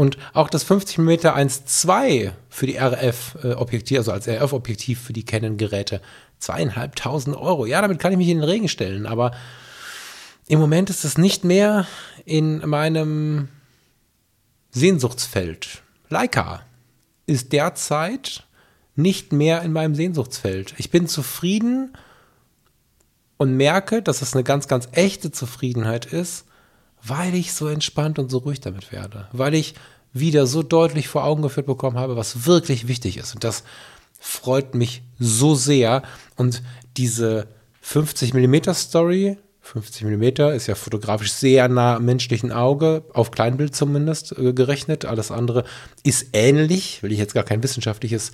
Und 0.00 0.16
auch 0.32 0.48
das 0.48 0.62
50 0.62 0.96
mm 0.96 1.10
1.2 1.10 2.32
für 2.48 2.66
die 2.66 2.78
RF-Objektiv, 2.78 3.98
also 3.98 4.12
als 4.12 4.26
RF-Objektiv 4.26 4.98
für 4.98 5.12
die 5.12 5.26
Canon-Geräte, 5.26 6.00
zweieinhalbtausend 6.38 7.36
Euro. 7.36 7.66
Ja, 7.66 7.82
damit 7.82 7.98
kann 7.98 8.10
ich 8.10 8.16
mich 8.16 8.30
in 8.30 8.38
den 8.38 8.48
Regen 8.48 8.70
stellen, 8.70 9.04
aber 9.04 9.32
im 10.48 10.58
Moment 10.58 10.88
ist 10.88 11.04
es 11.04 11.18
nicht 11.18 11.44
mehr 11.44 11.86
in 12.24 12.66
meinem 12.66 13.48
Sehnsuchtsfeld. 14.70 15.82
Leica 16.08 16.62
ist 17.26 17.52
derzeit 17.52 18.44
nicht 18.96 19.34
mehr 19.34 19.60
in 19.60 19.74
meinem 19.74 19.94
Sehnsuchtsfeld. 19.94 20.72
Ich 20.78 20.90
bin 20.90 21.08
zufrieden 21.08 21.94
und 23.36 23.54
merke, 23.54 24.00
dass 24.00 24.22
es 24.22 24.32
eine 24.32 24.44
ganz, 24.44 24.66
ganz 24.66 24.88
echte 24.92 25.30
Zufriedenheit 25.30 26.06
ist, 26.06 26.46
weil 27.02 27.34
ich 27.34 27.52
so 27.52 27.68
entspannt 27.68 28.18
und 28.18 28.30
so 28.30 28.38
ruhig 28.38 28.60
damit 28.60 28.92
werde. 28.92 29.28
Weil 29.32 29.54
ich 29.54 29.74
wieder 30.12 30.46
so 30.46 30.62
deutlich 30.62 31.08
vor 31.08 31.24
Augen 31.24 31.42
geführt 31.42 31.66
bekommen 31.66 31.98
habe, 31.98 32.16
was 32.16 32.46
wirklich 32.46 32.88
wichtig 32.88 33.16
ist. 33.16 33.34
Und 33.34 33.44
das 33.44 33.64
freut 34.18 34.74
mich 34.74 35.02
so 35.18 35.54
sehr. 35.54 36.02
Und 36.36 36.62
diese 36.96 37.46
50 37.80 38.34
mm 38.34 38.72
Story, 38.74 39.38
50 39.60 40.04
mm 40.04 40.52
ist 40.54 40.66
ja 40.66 40.74
fotografisch 40.74 41.32
sehr 41.32 41.68
nah 41.68 41.96
am 41.96 42.04
menschlichen 42.04 42.50
Auge, 42.50 43.04
auf 43.12 43.30
Kleinbild 43.30 43.74
zumindest 43.74 44.36
äh, 44.36 44.52
gerechnet. 44.52 45.04
Alles 45.04 45.30
andere 45.30 45.64
ist 46.02 46.28
ähnlich, 46.32 47.02
will 47.02 47.12
ich 47.12 47.18
jetzt 47.18 47.34
gar 47.34 47.44
kein 47.44 47.62
wissenschaftliches 47.62 48.32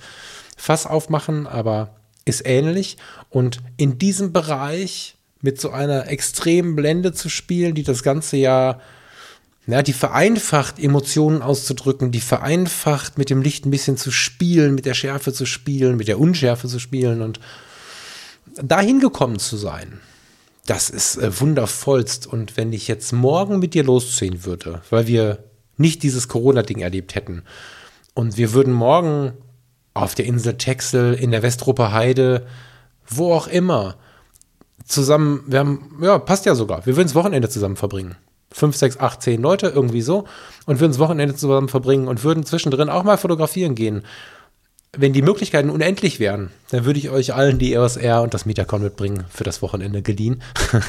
Fass 0.57 0.87
aufmachen, 0.87 1.45
aber 1.45 1.95
ist 2.25 2.45
ähnlich. 2.45 2.97
Und 3.29 3.59
in 3.77 3.97
diesem 3.99 4.33
Bereich 4.33 5.16
mit 5.47 5.61
so 5.61 5.69
einer 5.69 6.09
extremen 6.09 6.75
Blende 6.75 7.13
zu 7.13 7.29
spielen, 7.29 7.73
die 7.73 7.83
das 7.83 8.03
ganze 8.03 8.35
ja, 8.35 8.81
die 9.65 9.93
vereinfacht, 9.93 10.77
Emotionen 10.77 11.41
auszudrücken, 11.41 12.11
die 12.11 12.19
vereinfacht, 12.19 13.17
mit 13.17 13.29
dem 13.29 13.41
Licht 13.41 13.65
ein 13.65 13.71
bisschen 13.71 13.95
zu 13.95 14.11
spielen, 14.11 14.75
mit 14.75 14.85
der 14.85 14.93
Schärfe 14.93 15.31
zu 15.31 15.45
spielen, 15.45 15.95
mit 15.95 16.09
der 16.09 16.19
Unschärfe 16.19 16.67
zu 16.67 16.79
spielen 16.79 17.21
und 17.21 17.39
dahin 18.61 18.99
gekommen 18.99 19.39
zu 19.39 19.55
sein. 19.55 20.01
Das 20.65 20.89
ist 20.89 21.15
äh, 21.15 21.39
wundervollst. 21.39 22.27
Und 22.27 22.57
wenn 22.57 22.73
ich 22.73 22.89
jetzt 22.89 23.13
morgen 23.13 23.59
mit 23.59 23.73
dir 23.73 23.85
losziehen 23.85 24.43
würde, 24.43 24.81
weil 24.89 25.07
wir 25.07 25.45
nicht 25.77 26.03
dieses 26.03 26.27
Corona-Ding 26.27 26.79
erlebt 26.79 27.15
hätten, 27.15 27.43
und 28.13 28.35
wir 28.35 28.51
würden 28.51 28.73
morgen 28.73 29.31
auf 29.93 30.13
der 30.13 30.25
Insel 30.25 30.57
Texel, 30.57 31.13
in 31.13 31.31
der 31.31 31.41
Westrupper 31.41 31.93
Heide, 31.93 32.45
wo 33.07 33.31
auch 33.31 33.47
immer. 33.47 33.95
Zusammen, 34.87 35.43
wir 35.47 35.59
haben, 35.59 35.97
ja, 36.01 36.17
passt 36.17 36.45
ja 36.45 36.55
sogar. 36.55 36.85
Wir 36.85 36.95
würden 36.95 37.07
das 37.07 37.15
Wochenende 37.15 37.49
zusammen 37.49 37.75
verbringen. 37.75 38.15
Fünf, 38.51 38.75
sechs, 38.77 38.97
acht, 38.97 39.21
zehn 39.21 39.41
Leute, 39.41 39.67
irgendwie 39.67 40.01
so. 40.01 40.25
Und 40.65 40.79
würden 40.79 40.93
das 40.93 40.99
Wochenende 40.99 41.35
zusammen 41.35 41.67
verbringen 41.67 42.07
und 42.07 42.23
würden 42.23 42.45
zwischendrin 42.45 42.89
auch 42.89 43.03
mal 43.03 43.17
fotografieren 43.17 43.75
gehen. 43.75 44.03
Wenn 44.97 45.11
die 45.11 45.21
Möglichkeiten 45.21 45.69
unendlich 45.69 46.19
wären, 46.19 46.51
dann 46.69 46.85
würde 46.85 46.99
ich 46.99 47.09
euch 47.09 47.33
allen 47.33 47.59
die 47.59 47.73
EOS 47.73 47.97
R 47.97 48.21
und 48.21 48.33
das 48.33 48.45
Metacon 48.45 48.81
mitbringen 48.81 49.25
für 49.29 49.43
das 49.43 49.61
Wochenende 49.61 50.01
geliehen. 50.01 50.41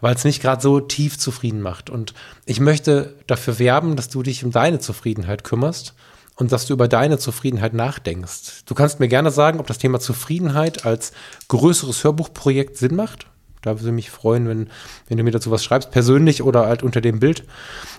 Weil 0.00 0.16
es 0.16 0.24
mich 0.24 0.40
gerade 0.40 0.60
so 0.60 0.80
tief 0.80 1.18
zufrieden 1.18 1.60
macht. 1.60 1.88
Und 1.88 2.14
ich 2.46 2.58
möchte 2.58 3.14
dafür 3.26 3.58
werben, 3.58 3.94
dass 3.94 4.08
du 4.08 4.22
dich 4.22 4.44
um 4.44 4.50
deine 4.50 4.80
Zufriedenheit 4.80 5.44
kümmerst 5.44 5.94
und 6.40 6.50
dass 6.52 6.64
du 6.64 6.72
über 6.72 6.88
deine 6.88 7.18
Zufriedenheit 7.18 7.74
nachdenkst. 7.74 8.64
Du 8.64 8.74
kannst 8.74 8.98
mir 8.98 9.08
gerne 9.08 9.30
sagen, 9.30 9.60
ob 9.60 9.66
das 9.66 9.76
Thema 9.76 10.00
Zufriedenheit 10.00 10.86
als 10.86 11.12
größeres 11.48 12.02
Hörbuchprojekt 12.02 12.78
Sinn 12.78 12.96
macht. 12.96 13.26
Da 13.60 13.78
würde 13.78 13.92
mich 13.92 14.10
freuen, 14.10 14.48
wenn, 14.48 14.70
wenn 15.06 15.18
du 15.18 15.22
mir 15.22 15.32
dazu 15.32 15.50
was 15.50 15.62
schreibst, 15.62 15.90
persönlich 15.90 16.42
oder 16.42 16.66
halt 16.66 16.82
unter 16.82 17.02
dem 17.02 17.20
Bild. 17.20 17.44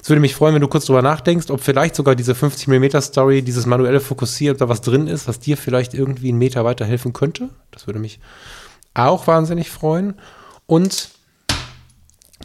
Es 0.02 0.10
würde 0.10 0.22
mich 0.22 0.34
freuen, 0.34 0.56
wenn 0.56 0.62
du 0.62 0.68
kurz 0.68 0.86
drüber 0.86 1.04
nachdenkst, 1.04 1.52
ob 1.52 1.62
vielleicht 1.62 1.96
sogar 1.96 2.16
diese 2.16 2.34
50mm 2.34 3.00
Story, 3.02 3.44
dieses 3.44 3.68
manuelle 3.68 4.00
Fokussieren, 4.00 4.56
ob 4.56 4.60
da 4.60 4.70
was 4.70 4.82
drin 4.82 5.06
ist, 5.06 5.28
was 5.28 5.40
dir 5.40 5.56
vielleicht 5.56 5.94
irgendwie 5.94 6.30
einen 6.30 6.40
Meter 6.40 6.66
weiterhelfen 6.66 7.14
könnte. 7.14 7.50
Das 7.70 7.86
würde 7.86 8.00
mich 8.00 8.20
auch 8.96 9.28
wahnsinnig 9.28 9.70
freuen. 9.70 10.16
Und 10.66 11.11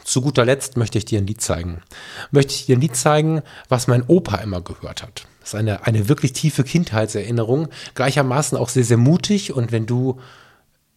zu 0.04 0.20
guter 0.20 0.44
Letzt 0.44 0.76
möchte 0.76 0.98
ich 0.98 1.04
dir 1.04 1.18
ein 1.18 1.26
Lied 1.26 1.40
zeigen. 1.40 1.82
Möchte 2.30 2.54
ich 2.54 2.66
dir 2.66 2.76
ein 2.76 2.80
Lied 2.80 2.96
zeigen, 2.96 3.42
was 3.68 3.86
mein 3.86 4.04
Opa 4.06 4.36
immer 4.36 4.60
gehört 4.60 5.02
hat. 5.02 5.26
Das 5.40 5.50
ist 5.50 5.54
eine, 5.54 5.86
eine 5.86 6.08
wirklich 6.08 6.32
tiefe 6.32 6.64
Kindheitserinnerung, 6.64 7.68
gleichermaßen 7.94 8.58
auch 8.58 8.68
sehr, 8.68 8.84
sehr 8.84 8.96
mutig. 8.96 9.52
Und 9.52 9.72
wenn 9.72 9.86
du 9.86 10.18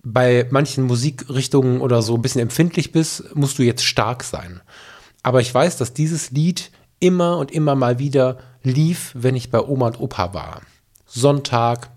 bei 0.04 0.48
manchen 0.50 0.86
Musikrichtungen 0.86 1.82
oder 1.82 2.02
so 2.02 2.16
ein 2.16 2.22
bisschen 2.22 2.42
empfindlich 2.42 2.92
bist, 2.92 3.36
musst 3.36 3.60
du 3.60 3.64
jetzt 3.64 3.86
stark 3.86 4.24
sein. 4.24 4.62
Aber 5.24 5.42
ich 5.42 5.54
weiß, 5.54 5.78
dass 5.78 5.94
dieses 5.94 6.32
Lied 6.32 6.72
immer 7.00 7.38
und 7.38 7.52
immer 7.52 7.76
mal 7.76 8.00
wieder 8.00 8.38
lief, 8.64 9.12
wenn 9.14 9.36
ich 9.36 9.52
bei 9.52 9.62
Oma 9.62 9.88
und 9.88 10.00
Opa 10.00 10.34
war. 10.34 10.62
Sonntag, 11.06 11.90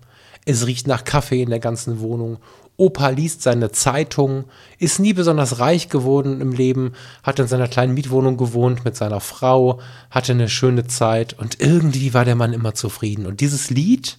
es 0.45 0.65
riecht 0.65 0.87
nach 0.87 1.03
Kaffee 1.03 1.41
in 1.41 1.49
der 1.49 1.59
ganzen 1.59 1.99
Wohnung. 1.99 2.37
Opa 2.75 3.09
liest 3.09 3.43
seine 3.43 3.71
Zeitung, 3.71 4.45
ist 4.79 4.99
nie 4.99 5.13
besonders 5.13 5.59
reich 5.59 5.89
geworden 5.89 6.41
im 6.41 6.51
Leben, 6.51 6.93
hat 7.21 7.39
in 7.39 7.47
seiner 7.47 7.67
kleinen 7.67 7.93
Mietwohnung 7.93 8.35
gewohnt 8.35 8.83
mit 8.83 8.95
seiner 8.95 9.19
Frau, 9.19 9.79
hatte 10.09 10.31
eine 10.31 10.49
schöne 10.49 10.87
Zeit 10.87 11.33
und 11.33 11.59
irgendwie 11.59 12.13
war 12.13 12.25
der 12.25 12.35
Mann 12.35 12.53
immer 12.53 12.73
zufrieden. 12.73 13.27
Und 13.27 13.41
dieses 13.41 13.69
Lied, 13.69 14.17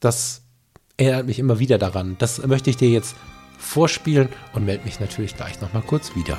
das 0.00 0.42
erinnert 0.98 1.26
mich 1.26 1.38
immer 1.38 1.58
wieder 1.58 1.78
daran. 1.78 2.16
Das 2.18 2.44
möchte 2.46 2.70
ich 2.70 2.76
dir 2.76 2.90
jetzt 2.90 3.16
vorspielen 3.58 4.28
und 4.52 4.66
melde 4.66 4.84
mich 4.84 5.00
natürlich 5.00 5.36
gleich 5.36 5.60
nochmal 5.60 5.82
kurz 5.82 6.14
wieder. 6.14 6.38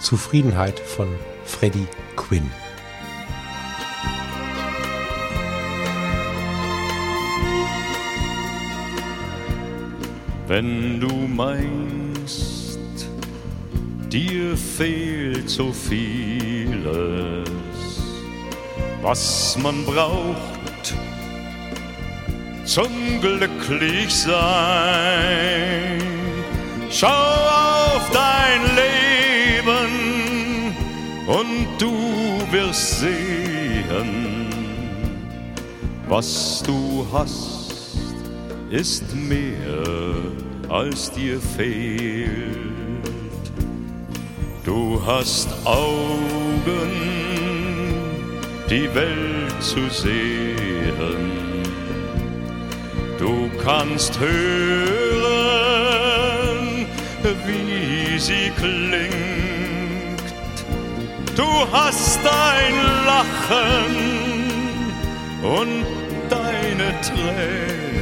Zufriedenheit 0.00 0.78
von 0.78 1.08
Freddie 1.44 1.86
Quinn. 2.16 2.50
Wenn 10.46 11.00
du 11.00 11.08
meinst, 11.08 12.78
dir 14.12 14.54
fehlt 14.56 15.48
so 15.48 15.72
vieles, 15.72 17.48
was 19.00 19.56
man 19.62 19.86
braucht, 19.86 20.94
zum 22.66 23.20
Glücklichsein. 23.22 24.34
Schau 26.90 27.08
auf 27.08 28.10
dein 28.12 28.60
Leben 28.76 29.94
und 31.26 31.68
du 31.78 32.42
wirst 32.52 33.00
sehen, 33.00 34.46
was 36.06 36.62
du 36.66 37.06
hast, 37.10 37.96
ist 38.70 39.14
mehr 39.14 39.53
als 40.74 41.10
dir 41.12 41.40
fehlt. 41.40 42.28
Du 44.64 45.00
hast 45.06 45.48
Augen, 45.64 46.92
die 48.68 48.92
Welt 48.94 49.62
zu 49.62 49.88
sehen 49.88 50.64
Du 53.24 53.48
kannst 53.64 54.18
hören, 54.18 54.36
wie 57.46 58.18
sie 58.18 58.50
klingt. 58.58 60.24
Du 61.36 61.48
hast 61.72 62.18
ein 62.18 62.74
Lachen 63.06 63.94
und 65.42 65.86
deine 66.28 67.00
Tränen. 67.00 67.93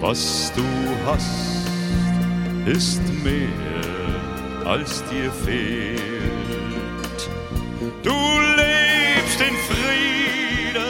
Was 0.00 0.50
du 0.56 0.64
hast, 1.04 1.68
ist 2.64 3.02
mehr 3.22 4.66
als 4.66 5.04
dir 5.10 5.30
fehlt. 5.30 6.00
Du 8.02 8.10
lebst 8.56 9.40
in 9.40 9.54
Frieden 9.68 10.80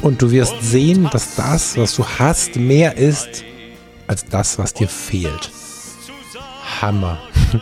und 0.00 0.22
du 0.22 0.30
wirst 0.30 0.54
sehen, 0.62 1.08
dass 1.10 1.34
das, 1.34 1.76
was 1.76 1.96
du 1.96 2.06
hast, 2.06 2.54
mehr 2.54 2.96
ist 2.96 3.42
als 4.06 4.24
das, 4.26 4.58
was 4.60 4.74
dir 4.74 4.88
fehlt. 4.88 5.50
Hammer. 6.80 7.18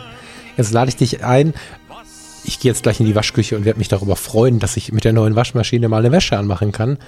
Jetzt 0.57 0.71
lade 0.71 0.89
ich 0.89 0.97
dich 0.97 1.23
ein. 1.23 1.55
Ich 2.43 2.59
gehe 2.59 2.71
jetzt 2.71 2.83
gleich 2.83 2.99
in 2.99 3.07
die 3.07 3.15
Waschküche 3.15 3.57
und 3.57 3.65
werde 3.65 3.79
mich 3.79 3.87
darüber 3.87 4.17
freuen, 4.17 4.59
dass 4.59 4.77
ich 4.77 4.91
mit 4.91 5.03
der 5.05 5.13
neuen 5.13 5.35
Waschmaschine 5.35 5.87
mal 5.89 5.99
eine 5.99 6.11
Wäsche 6.11 6.37
anmachen 6.37 6.71
kann. 6.73 6.99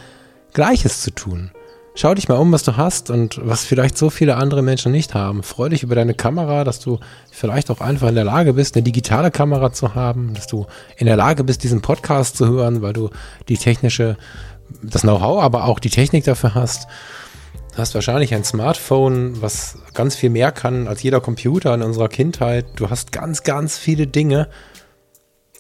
Gleiches 0.54 1.02
zu 1.02 1.12
tun. 1.12 1.52
Schau 1.98 2.14
dich 2.14 2.28
mal 2.28 2.36
um, 2.36 2.52
was 2.52 2.64
du 2.64 2.76
hast 2.76 3.10
und 3.10 3.40
was 3.42 3.64
vielleicht 3.64 3.98
so 3.98 4.10
viele 4.10 4.36
andere 4.36 4.62
Menschen 4.62 4.92
nicht 4.92 5.14
haben. 5.14 5.44
Freu 5.44 5.70
dich 5.70 5.82
über 5.82 5.96
deine 5.96 6.14
Kamera, 6.14 6.66
dass 6.66 6.82
du 6.82 7.00
vielleicht 7.32 7.72
auch 7.72 7.80
einfach 7.80 8.10
in 8.10 8.16
der 8.16 8.26
Lage 8.26 8.52
bist, 8.52 8.76
eine 8.76 8.84
digitale 8.84 9.32
Kamera 9.32 9.72
zu 9.72 9.96
haben, 9.96 10.34
dass 10.34 10.46
du 10.46 10.66
in 10.98 11.06
der 11.06 11.16
Lage 11.16 11.46
bist, 11.46 11.64
diesen 11.64 11.82
Podcast 11.82 12.36
zu 12.36 12.50
hören, 12.50 12.82
weil 12.82 12.92
du 12.92 13.12
die 13.48 13.58
technische 13.58 14.18
das 14.84 15.04
Know-how, 15.04 15.42
aber 15.42 15.64
auch 15.64 15.80
die 15.80 15.90
Technik 15.90 16.26
dafür 16.26 16.54
hast. 16.54 16.88
Du 17.72 17.78
hast 17.78 17.96
wahrscheinlich 17.96 18.34
ein 18.34 18.44
Smartphone, 18.44 19.42
was 19.42 19.78
ganz 19.94 20.16
viel 20.16 20.30
mehr 20.30 20.52
kann 20.52 20.90
als 20.90 21.02
jeder 21.02 21.22
Computer 21.22 21.74
in 21.74 21.82
unserer 21.82 22.10
Kindheit. 22.10 22.66
Du 22.76 22.90
hast 22.90 23.14
ganz, 23.14 23.44
ganz 23.44 23.78
viele 23.78 24.06
Dinge, 24.06 24.50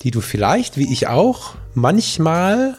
die 0.02 0.12
du 0.12 0.19
vielleicht, 0.19 0.78
wie 0.78 0.91
ich 0.91 1.08
auch, 1.08 1.56
manchmal 1.74 2.78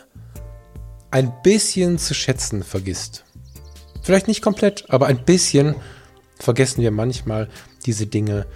ein 1.11 1.33
bisschen 1.43 1.97
zu 1.97 2.13
schätzen 2.13 2.63
vergisst. 2.63 3.26
Vielleicht 4.07 4.29
nicht 4.29 4.41
komplett, 4.41 4.85
aber 4.87 5.09
ein 5.09 5.25
bisschen 5.25 5.75
vergessen 6.39 6.81
wir 6.81 6.93
manchmal, 6.93 7.49
diese 7.87 8.07
Dinge 8.07 8.47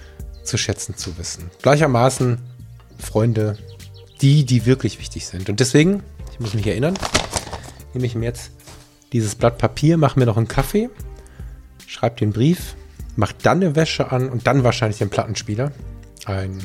zu 0.44 0.56
schätzen 0.56 0.96
zu 0.96 1.18
wissen. 1.18 1.50
Gleichermaßen 1.60 2.38
Freunde, 3.00 3.58
die, 4.20 4.44
die 4.44 4.64
wirklich 4.64 5.00
wichtig 5.00 5.26
sind. 5.26 5.48
Und 5.48 5.58
deswegen, 5.58 6.04
ich 6.30 6.38
muss 6.38 6.54
mich 6.54 6.68
erinnern, 6.68 6.96
nehme 7.94 8.06
ich 8.06 8.14
mir 8.14 8.26
jetzt 8.26 8.52
dieses 9.12 9.34
Blatt 9.34 9.58
Papier, 9.58 9.96
mache 9.96 10.20
mir 10.20 10.26
noch 10.26 10.36
einen 10.36 10.46
Kaffee, 10.46 10.88
schreibe 11.84 12.14
den 12.14 12.32
Brief, 12.32 12.76
mache 13.16 13.34
dann 13.42 13.60
eine 13.60 13.74
Wäsche 13.74 14.12
an 14.12 14.28
und 14.28 14.46
dann 14.46 14.62
wahrscheinlich 14.62 14.98
den 14.98 15.10
Plattenspieler. 15.10 15.72
Ein 16.26 16.60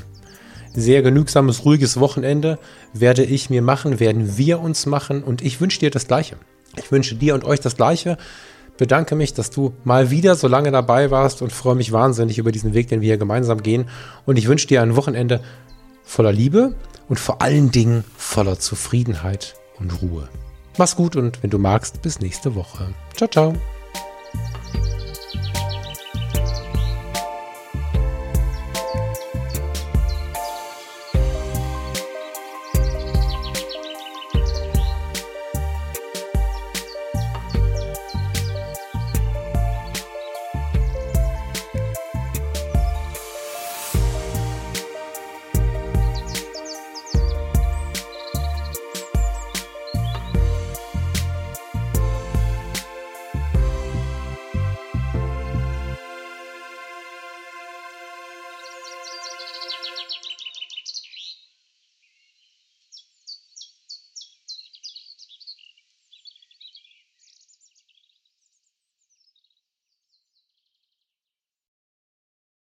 sehr 0.76 1.02
genügsames, 1.02 1.66
ruhiges 1.66 2.00
Wochenende 2.00 2.60
werde 2.94 3.24
ich 3.24 3.50
mir 3.50 3.64
machen, 3.64 4.00
werden 4.00 4.38
wir 4.38 4.60
uns 4.60 4.86
machen 4.86 5.24
und 5.24 5.42
ich 5.42 5.60
wünsche 5.60 5.80
dir 5.80 5.90
das 5.90 6.06
Gleiche. 6.06 6.38
Ich 6.78 6.92
wünsche 6.92 7.16
dir 7.16 7.34
und 7.34 7.46
euch 7.46 7.62
das 7.62 7.78
Gleiche. 7.78 8.20
Bedanke 8.78 9.16
mich, 9.16 9.34
dass 9.34 9.50
du 9.50 9.74
mal 9.84 10.12
wieder 10.12 10.36
so 10.36 10.48
lange 10.48 10.72
dabei 10.72 11.12
warst 11.12 11.42
und 11.42 11.54
freue 11.54 11.76
mich 11.76 11.92
wahnsinnig 11.92 12.38
über 12.38 12.52
diesen 12.52 12.74
Weg, 12.74 12.90
den 12.90 13.02
wir 13.02 13.08
hier 13.08 13.18
gemeinsam 13.18 13.64
gehen. 13.64 13.88
Und 14.26 14.38
ich 14.38 14.48
wünsche 14.48 14.68
dir 14.68 14.82
ein 14.82 14.96
Wochenende 14.96 15.42
voller 16.04 16.34
Liebe 16.34 16.76
und 17.08 17.20
vor 17.20 17.42
allen 17.42 17.72
Dingen 17.72 18.04
voller 18.18 18.60
Zufriedenheit 18.60 19.56
und 19.80 20.02
Ruhe. 20.02 20.30
Mach's 20.78 20.96
gut 20.96 21.16
und 21.16 21.42
wenn 21.42 21.50
du 21.50 21.58
magst, 21.58 22.02
bis 22.02 22.20
nächste 22.20 22.56
Woche. 22.56 22.94
Ciao, 23.16 23.30
ciao. 23.30 23.54